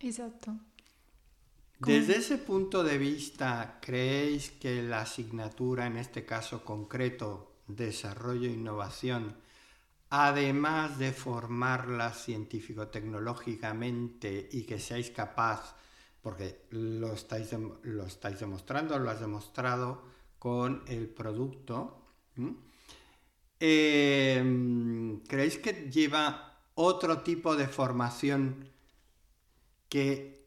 Exacto. 0.00 0.58
Desde 1.80 2.16
ese 2.16 2.38
punto 2.38 2.82
de 2.82 2.98
vista, 2.98 3.78
¿creéis 3.80 4.50
que 4.50 4.82
la 4.82 5.02
asignatura, 5.02 5.86
en 5.86 5.96
este 5.96 6.24
caso 6.24 6.64
concreto, 6.64 7.52
desarrollo 7.68 8.48
e 8.48 8.52
innovación, 8.52 9.36
además 10.10 10.98
de 10.98 11.12
formarla 11.12 12.12
científico-tecnológicamente 12.12 14.48
y 14.50 14.64
que 14.64 14.80
seáis 14.80 15.10
capaz, 15.10 15.76
porque 16.20 16.64
lo 16.70 17.12
estáis, 17.12 17.50
lo 17.82 18.06
estáis 18.06 18.40
demostrando, 18.40 18.98
lo 18.98 19.10
has 19.10 19.20
demostrado 19.20 20.02
con 20.40 20.82
el 20.88 21.08
producto, 21.08 22.02
em, 23.60 25.20
¿creéis 25.20 25.58
que 25.58 25.88
lleva 25.88 26.58
otro 26.74 27.22
tipo 27.22 27.54
de 27.54 27.68
formación 27.68 28.68
que 29.88 30.37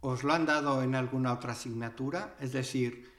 ¿Os 0.00 0.24
lo 0.24 0.32
han 0.32 0.46
dado 0.46 0.82
en 0.82 0.94
alguna 0.94 1.32
otra 1.32 1.52
asignatura? 1.52 2.36
Es 2.40 2.52
decir, 2.52 3.10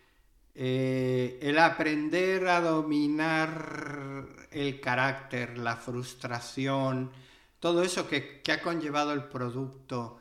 eh, 0.55 1.39
el 1.41 1.59
aprender 1.59 2.47
a 2.47 2.59
dominar 2.59 4.47
el 4.51 4.81
carácter, 4.81 5.57
la 5.57 5.77
frustración, 5.77 7.11
todo 7.59 7.83
eso 7.83 8.07
que, 8.07 8.41
ha 8.51 8.61
conllevado 8.61 9.13
el 9.13 9.25
producto. 9.25 10.19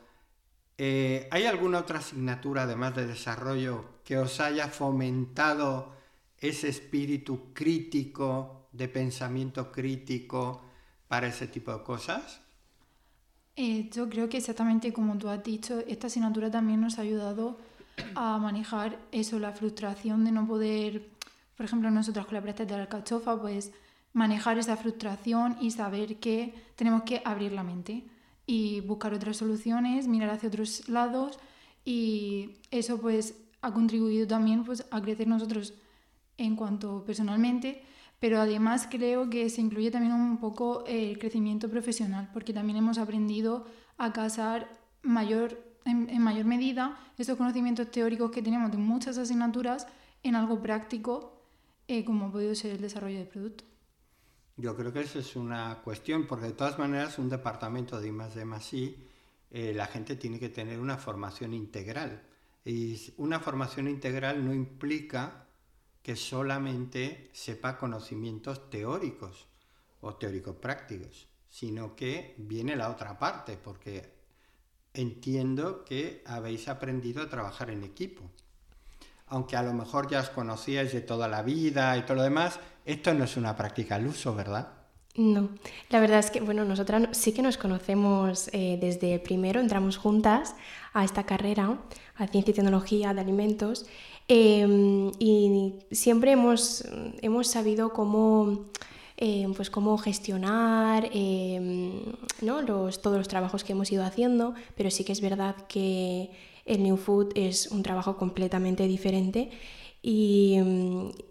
Eh, 0.77 1.27
¿Hay 1.31 1.45
alguna 1.45 1.79
otra 1.79 1.99
asignatura, 1.99 2.63
además 2.63 2.95
de 2.95 3.07
desarrollo, 3.07 4.01
que 4.03 4.17
os 4.17 4.39
haya 4.39 4.67
fomentado 4.67 5.95
ese 6.37 6.69
espíritu 6.69 7.53
crítico, 7.53 8.69
de 8.71 8.87
pensamiento 8.87 9.71
crítico 9.71 10.63
para 11.07 11.27
ese 11.27 11.47
tipo 11.47 11.73
de 11.73 11.83
cosas? 11.83 12.41
Eh, 13.63 13.91
yo 13.93 14.09
creo 14.09 14.27
que 14.27 14.37
exactamente 14.37 14.91
como 14.91 15.19
tú 15.19 15.29
has 15.29 15.43
dicho, 15.43 15.83
esta 15.87 16.07
asignatura 16.07 16.49
también 16.49 16.81
nos 16.81 16.97
ha 16.97 17.03
ayudado 17.03 17.59
a 18.15 18.39
manejar 18.39 18.97
eso, 19.11 19.37
la 19.37 19.51
frustración 19.51 20.25
de 20.25 20.31
no 20.31 20.47
poder, 20.47 21.11
por 21.55 21.67
ejemplo, 21.67 21.91
nosotros 21.91 22.25
con 22.25 22.33
la 22.33 22.41
práctica 22.41 22.65
de 22.65 22.77
la 22.77 22.83
alcachofa, 22.85 23.39
pues 23.39 23.71
manejar 24.13 24.57
esa 24.57 24.77
frustración 24.77 25.57
y 25.61 25.69
saber 25.69 26.15
que 26.15 26.55
tenemos 26.75 27.03
que 27.03 27.21
abrir 27.23 27.51
la 27.51 27.61
mente 27.61 28.03
y 28.47 28.79
buscar 28.79 29.13
otras 29.13 29.37
soluciones, 29.37 30.07
mirar 30.07 30.31
hacia 30.31 30.49
otros 30.49 30.89
lados 30.89 31.37
y 31.85 32.57
eso 32.71 32.99
pues 32.99 33.35
ha 33.61 33.71
contribuido 33.71 34.25
también 34.25 34.63
pues 34.63 34.87
a 34.89 34.99
crecer 35.03 35.27
nosotros 35.27 35.75
en 36.39 36.55
cuanto 36.55 37.03
personalmente 37.05 37.83
pero 38.21 38.39
además 38.39 38.87
creo 38.89 39.31
que 39.31 39.49
se 39.49 39.61
incluye 39.61 39.89
también 39.89 40.13
un 40.13 40.37
poco 40.37 40.85
el 40.85 41.17
crecimiento 41.17 41.67
profesional, 41.69 42.29
porque 42.31 42.53
también 42.53 42.77
hemos 42.77 42.99
aprendido 42.99 43.65
a 43.97 44.13
casar 44.13 44.69
mayor, 45.01 45.59
en, 45.85 46.21
mayor 46.21 46.45
medida 46.45 46.99
esos 47.17 47.35
conocimientos 47.35 47.89
teóricos 47.89 48.29
que 48.29 48.43
tenemos 48.43 48.69
de 48.69 48.77
muchas 48.77 49.17
asignaturas 49.17 49.87
en 50.21 50.35
algo 50.35 50.61
práctico, 50.61 51.41
eh, 51.87 52.05
como 52.05 52.27
ha 52.27 52.31
podido 52.31 52.53
ser 52.53 52.73
el 52.73 52.81
desarrollo 52.81 53.17
de 53.17 53.25
producto. 53.25 53.63
Yo 54.55 54.77
creo 54.77 54.93
que 54.93 55.01
esa 55.01 55.17
es 55.17 55.35
una 55.35 55.79
cuestión, 55.83 56.27
porque 56.27 56.45
de 56.45 56.53
todas 56.53 56.77
maneras 56.77 57.17
un 57.17 57.27
departamento 57.27 57.99
de 57.99 58.09
I 58.09 58.95
eh, 59.49 59.73
la 59.73 59.87
gente 59.87 60.15
tiene 60.15 60.39
que 60.39 60.49
tener 60.49 60.79
una 60.79 60.97
formación 60.97 61.55
integral. 61.55 62.21
Y 62.63 63.01
una 63.17 63.39
formación 63.39 63.87
integral 63.87 64.45
no 64.45 64.53
implica 64.53 65.47
que 66.01 66.15
solamente 66.15 67.29
sepa 67.33 67.77
conocimientos 67.77 68.69
teóricos 68.69 69.47
o 70.01 70.15
teóricos 70.15 70.55
prácticos, 70.55 71.27
sino 71.49 71.95
que 71.95 72.35
viene 72.37 72.75
la 72.75 72.89
otra 72.89 73.19
parte, 73.19 73.57
porque 73.57 74.13
entiendo 74.93 75.85
que 75.85 76.23
habéis 76.25 76.67
aprendido 76.67 77.21
a 77.21 77.29
trabajar 77.29 77.69
en 77.69 77.83
equipo. 77.83 78.23
Aunque 79.27 79.55
a 79.55 79.63
lo 79.63 79.73
mejor 79.73 80.09
ya 80.09 80.19
os 80.19 80.29
conocíais 80.29 80.91
de 80.91 81.01
toda 81.01 81.27
la 81.27 81.41
vida 81.41 81.95
y 81.97 82.03
todo 82.03 82.15
lo 82.15 82.23
demás, 82.23 82.59
esto 82.85 83.13
no 83.13 83.23
es 83.23 83.37
una 83.37 83.55
práctica 83.55 83.95
al 83.95 84.07
uso, 84.07 84.35
¿verdad? 84.35 84.81
No, 85.15 85.49
la 85.89 85.99
verdad 85.99 86.19
es 86.19 86.31
que, 86.31 86.39
bueno, 86.39 86.63
nosotras 86.63 87.09
sí 87.11 87.33
que 87.33 87.41
nos 87.41 87.57
conocemos 87.57 88.49
eh, 88.53 88.77
desde 88.79 89.19
primero, 89.19 89.59
entramos 89.59 89.97
juntas 89.97 90.55
a 90.93 91.03
esta 91.03 91.25
carrera, 91.25 91.79
a 92.15 92.27
Ciencia 92.27 92.51
y 92.51 92.55
Tecnología 92.55 93.13
de 93.13 93.19
Alimentos, 93.19 93.85
em, 94.31 95.11
y 95.19 95.73
siempre 95.91 96.31
hemos, 96.31 96.85
hemos 97.21 97.47
sabido 97.47 97.91
cómo, 97.91 98.67
em, 99.17 99.53
pues 99.53 99.69
cómo 99.69 99.97
gestionar 99.97 101.09
em, 101.11 101.91
¿no? 102.41 102.61
los, 102.61 103.01
todos 103.01 103.17
los 103.17 103.27
trabajos 103.27 103.63
que 103.63 103.73
hemos 103.73 103.91
ido 103.91 104.05
haciendo, 104.05 104.53
pero 104.75 104.89
sí 104.89 105.03
que 105.03 105.11
es 105.11 105.21
verdad 105.21 105.55
que 105.67 106.31
el 106.65 106.81
New 106.83 106.95
Food 106.95 107.31
es 107.35 107.67
un 107.67 107.83
trabajo 107.83 108.15
completamente 108.15 108.87
diferente 108.87 109.49
y, 110.01 110.57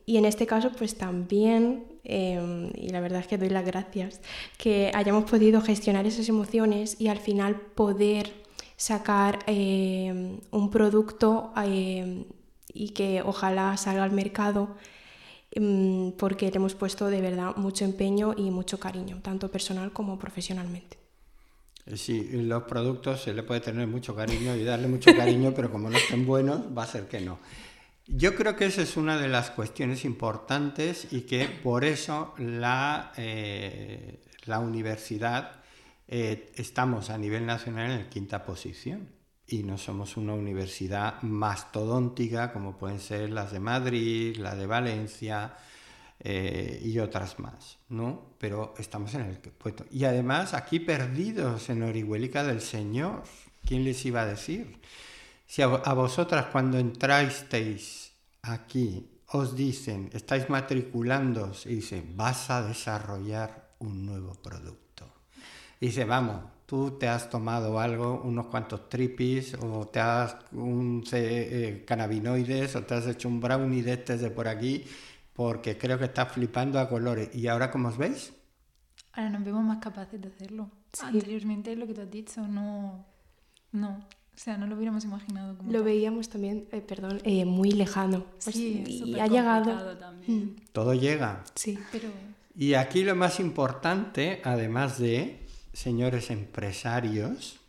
y 0.07 0.17
en 0.19 0.25
este 0.27 0.47
caso 0.47 0.71
pues 0.77 0.99
también 0.99 1.91
y 2.05 2.89
la 2.89 3.01
verdad 3.01 3.21
es 3.21 3.27
que 3.27 3.39
doy 3.39 3.51
las 3.51 3.65
gracias, 3.65 4.21
que 4.59 4.91
hayamos 4.95 5.31
podido 5.31 5.61
gestionar 5.61 6.07
esas 6.07 6.29
emociones 6.29 7.01
y 7.01 7.09
al 7.09 7.19
final 7.19 7.61
poder 7.61 8.33
sacar 8.77 9.39
un 9.49 10.71
producto 10.71 11.53
y 12.73 12.91
que 12.91 13.23
ojalá 13.23 13.77
salga 13.77 14.05
al 14.05 14.13
mercado 14.13 14.77
porque 16.17 16.51
le 16.51 16.57
hemos 16.57 16.75
puesto 16.75 17.09
de 17.09 17.21
verdad 17.21 17.57
mucho 17.57 17.85
empeño 17.85 18.35
y 18.37 18.51
mucho 18.51 18.79
cariño, 18.79 19.19
tanto 19.23 19.51
personal 19.51 19.93
como 19.93 20.19
profesionalmente. 20.19 20.97
Eh, 21.87 21.97
sí, 21.97 22.29
los 22.33 22.63
productos 22.65 23.23
se 23.23 23.35
le 23.35 23.43
puede 23.43 23.61
tener 23.61 23.87
mucho 23.89 24.15
cariño 24.15 24.55
y 24.55 24.63
darle 24.63 24.87
mucho 24.87 25.15
cariño, 25.17 25.53
pero 25.57 25.71
como 25.73 25.91
no 25.91 25.97
estén 25.97 26.25
buenos, 26.25 26.63
va 26.77 26.85
a 26.85 26.87
ser 26.87 27.09
que 27.09 27.21
no. 27.21 27.39
Yo 28.07 28.35
creo 28.35 28.57
que 28.57 28.67
esa 28.67 28.83
es 28.83 28.97
una 28.97 29.19
de 29.19 29.29
las 29.29 29.51
cuestiones 29.51 30.05
importantes 30.05 31.13
y 31.13 31.23
que 31.23 31.47
por 31.47 31.85
eso 31.85 32.35
la, 32.39 33.13
eh, 33.17 34.21
la 34.47 34.61
universidad 34.61 35.63
eh, 36.09 36.53
estamos 36.57 37.11
a 37.11 37.19
nivel 37.19 37.47
nacional 37.47 37.91
en 37.91 37.99
la 37.99 38.11
quinta 38.11 38.45
posición 38.45 39.20
y 39.51 39.65
no 39.65 39.77
somos 39.77 40.17
una 40.17 40.33
universidad 40.33 41.21
mastodóntica 41.23 42.53
como 42.53 42.79
pueden 42.79 43.01
ser 43.01 43.31
las 43.31 43.51
de 43.51 43.59
Madrid, 43.59 44.37
la 44.37 44.55
de 44.55 44.67
Valencia 44.67 45.57
eh, 46.21 46.81
y 46.85 46.99
otras 47.01 47.39
más, 47.41 47.79
¿no? 47.89 48.37
Pero 48.39 48.75
estamos 48.79 49.13
en 49.15 49.23
el 49.23 49.39
puesto. 49.39 49.85
Y 49.91 50.05
además 50.05 50.55
aquí 50.55 50.79
perdidos 50.79 51.69
en 51.69 51.83
Orihuelica 51.83 52.45
del 52.45 52.61
Señor, 52.61 53.25
¿quién 53.67 53.85
les 53.85 54.05
iba 54.07 54.23
a 54.23 54.27
decir? 54.27 54.81
Si 55.47 55.63
a, 55.63 55.67
vosotras 55.67 56.47
cuando 56.53 56.79
entrasteis 56.79 58.13
aquí 58.43 59.11
os 59.33 59.57
dicen, 59.57 60.11
estáis 60.13 60.49
matriculando 60.49 61.53
y 61.65 61.77
dice, 61.77 62.05
vas 62.15 62.51
a 62.51 62.63
desarrollar 62.63 63.75
un 63.81 64.07
nuevo 64.07 64.35
producto. 64.35 65.13
Y 65.81 65.87
dice, 65.87 66.05
vamos, 66.05 66.45
tú 66.71 66.93
te 66.93 67.09
has 67.09 67.29
tomado 67.29 67.81
algo, 67.81 68.23
unos 68.23 68.47
cuantos 68.47 68.89
tripis, 68.89 69.55
o 69.55 69.89
te 69.89 69.99
has 69.99 70.37
un 70.53 71.03
eh, 71.11 71.83
cannabinoides, 71.85 72.77
o 72.77 72.85
te 72.85 72.95
has 72.95 73.09
hecho 73.09 73.27
un 73.27 73.41
brownie 73.41 73.83
de 73.83 73.95
este 73.95 74.17
de 74.17 74.31
por 74.31 74.47
aquí, 74.47 74.85
porque 75.33 75.77
creo 75.77 75.99
que 75.99 76.05
estás 76.05 76.31
flipando 76.31 76.79
a 76.79 76.89
colores. 76.89 77.35
¿Y 77.35 77.49
ahora 77.49 77.73
cómo 77.73 77.89
os 77.89 77.99
veis? 77.99 78.33
Ahora 79.15 79.31
nos 79.31 79.45
vemos 79.45 79.65
más 79.65 79.79
capaces 79.79 80.21
de 80.21 80.29
hacerlo. 80.29 80.71
Anteriormente 81.03 81.75
lo 81.75 81.89
que 81.89 81.95
te 81.95 82.03
has 82.03 82.11
dicho, 82.11 82.47
no, 82.47 83.05
no. 83.73 83.89
O 84.33 84.39
sea, 84.43 84.57
no 84.57 84.69
lo 84.69 84.77
hubiéramos 84.77 85.03
imaginado. 85.03 85.57
Como 85.57 85.73
lo 85.73 85.83
veíamos 85.83 86.29
también, 86.29 86.69
eh, 86.71 86.81
perdón, 86.83 87.21
eh, 87.25 87.45
muy 87.47 87.73
lejano. 87.73 88.27
Pues 88.45 88.55
sí, 88.55 88.85
y 88.87 89.19
ha 89.19 89.27
llegado. 89.27 89.99
También. 89.99 90.55
Todo 90.71 90.95
llega. 90.95 91.43
Sí, 91.57 91.77
pero. 91.91 92.11
Y 92.55 92.75
aquí 92.75 93.03
lo 93.03 93.17
más 93.17 93.41
importante, 93.41 94.41
además 94.45 95.01
de 95.01 95.40
señores 95.73 96.31
empresarios, 96.31 97.61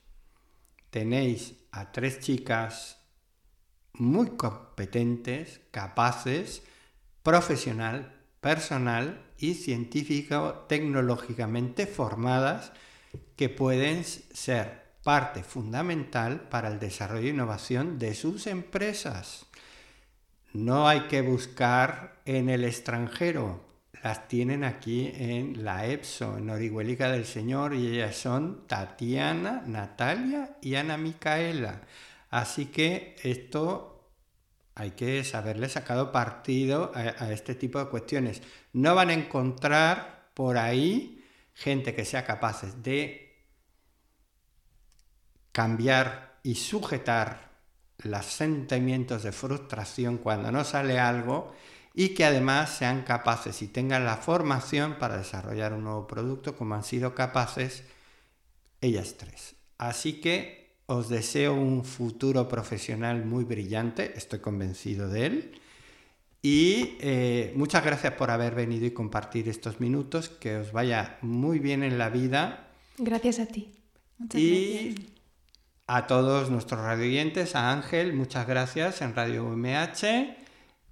tenéis 0.90 1.56
a 1.72 1.92
tres 1.92 2.20
chicas 2.20 2.98
muy 3.94 4.32
competentes, 4.32 5.62
capaces, 5.72 6.64
profesional, 7.24 8.14
personal 8.40 9.22
y 9.38 9.54
científico 9.54 10.66
tecnológicamente 10.68 11.88
formadas 11.88 12.72
que 13.36 13.50
pueden 13.50 14.04
ser 14.04 14.82
parte 15.04 15.44
fundamental 15.44 16.42
para 16.50 16.70
el 16.70 16.80
desarrollo 16.80 17.28
e 17.28 17.32
innovación 17.32 18.00
de 18.00 18.16
sus 18.16 18.48
empresas. 18.48 19.46
No 20.54 20.88
hay 20.88 21.02
que 21.02 21.22
buscar 21.22 22.22
en 22.26 22.50
el 22.50 22.64
extranjero, 22.64 23.71
las 24.04 24.28
tienen 24.28 24.64
aquí 24.64 25.12
en 25.16 25.64
la 25.64 25.86
EPSO, 25.86 26.38
en 26.38 26.50
Orihuelica 26.50 27.12
del 27.12 27.26
Señor, 27.26 27.74
y 27.74 27.88
ellas 27.88 28.16
son 28.16 28.68
Tatiana, 28.68 29.64
Natalia 29.66 30.58
y 30.62 30.76
Ana 30.76 30.98
Micaela. 30.98 31.82
Así 32.30 32.68
que 32.68 33.16
esto 33.24 34.10
hay 34.76 34.92
que 34.92 35.24
saberle 35.24 35.70
sacado 35.70 36.12
partido 36.12 36.92
a, 36.96 37.24
a 37.24 37.32
este 37.32 37.56
tipo 37.56 37.80
de 37.80 37.90
cuestiones. 37.90 38.42
No 38.74 38.96
van 38.96 39.10
a 39.10 39.14
encontrar 39.14 40.30
por 40.34 40.58
ahí 40.58 41.24
gente 41.54 41.94
que 41.94 42.06
sea 42.06 42.26
capaz 42.26 42.64
de 42.78 43.36
cambiar 45.52 46.40
y 46.44 46.56
sujetar 46.56 47.52
los 48.00 48.26
sentimientos 48.26 49.24
de 49.24 49.32
frustración 49.32 50.18
cuando 50.18 50.52
no 50.52 50.64
sale 50.64 51.00
algo 51.00 51.54
y 51.94 52.10
que 52.10 52.26
además 52.26 52.78
sean 52.78 53.04
capaces 53.04 53.62
y 53.62 53.68
tengan 53.68 54.06
la 54.06 54.18
formación 54.18 54.98
para 54.98 55.18
desarrollar 55.18 55.74
un 55.74 55.84
nuevo 55.84 56.08
producto 56.08 56.56
como 56.56 56.76
han 56.76 56.84
sido 56.84 57.14
capaces 57.16 57.84
ellas 58.80 59.16
tres. 59.18 59.56
Así 59.78 60.22
que 60.22 60.76
os 60.86 61.10
deseo 61.10 61.54
un 61.54 61.84
futuro 61.84 62.48
profesional 62.48 63.26
muy 63.26 63.44
brillante, 63.44 64.14
estoy 64.16 64.40
convencido 64.40 65.10
de 65.10 65.26
él. 65.26 65.52
Y 66.42 66.98
eh, 67.02 67.54
muchas 67.56 67.86
gracias 67.86 68.14
por 68.14 68.32
haber 68.32 68.56
venido 68.56 68.88
y 68.88 68.92
compartir 68.92 69.48
estos 69.48 69.80
minutos, 69.80 70.30
que 70.30 70.58
os 70.58 70.72
vaya 70.72 71.18
muy 71.22 71.60
bien 71.60 71.84
en 71.84 72.00
la 72.00 72.10
vida. 72.10 72.72
Gracias 72.98 73.40
a 73.40 73.46
ti. 73.46 73.72
Muchas 74.18 74.42
y 74.42 74.96
a 75.86 76.08
todos 76.08 76.50
nuestros 76.50 76.80
radioyentes, 76.82 77.56
a 77.56 77.72
Ángel, 77.72 78.14
muchas 78.14 78.48
gracias 78.48 79.02
en 79.02 79.14
Radio 79.14 79.46
UMH 79.46 80.41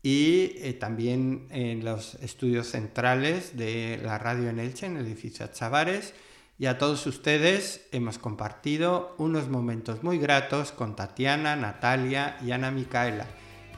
y 0.02 0.54
eh, 0.58 0.78
también 0.80 1.48
en 1.50 1.84
los 1.84 2.16
estudios 2.16 2.68
centrales 2.68 3.58
de 3.58 4.00
la 4.04 4.18
radio 4.18 4.50
en 4.50 4.60
Elche, 4.60 4.86
en 4.86 4.98
el 4.98 5.06
edificio 5.06 5.48
Chavares. 5.48 6.14
Y 6.58 6.66
a 6.66 6.78
todos 6.78 7.06
ustedes 7.08 7.88
hemos 7.92 8.18
compartido 8.18 9.16
unos 9.18 9.48
momentos 9.48 10.04
muy 10.04 10.18
gratos 10.18 10.72
con 10.72 10.96
Tatiana, 10.96 11.56
Natalia 11.56 12.38
y 12.46 12.52
Ana 12.52 12.70
Micaela. 12.70 13.28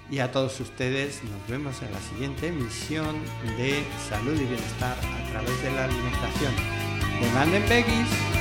Y 0.09 0.19
a 0.19 0.31
todos 0.31 0.59
ustedes 0.59 1.23
nos 1.23 1.47
vemos 1.47 1.81
en 1.81 1.91
la 1.93 1.99
siguiente 2.01 2.47
emisión 2.47 3.15
de 3.57 3.83
Salud 4.09 4.33
y 4.33 4.45
Bienestar 4.45 4.97
a 4.97 5.31
través 5.31 5.63
de 5.63 5.71
la 5.71 5.85
alimentación. 5.85 6.53
Demanden 7.21 7.63
Peggy's. 7.63 8.40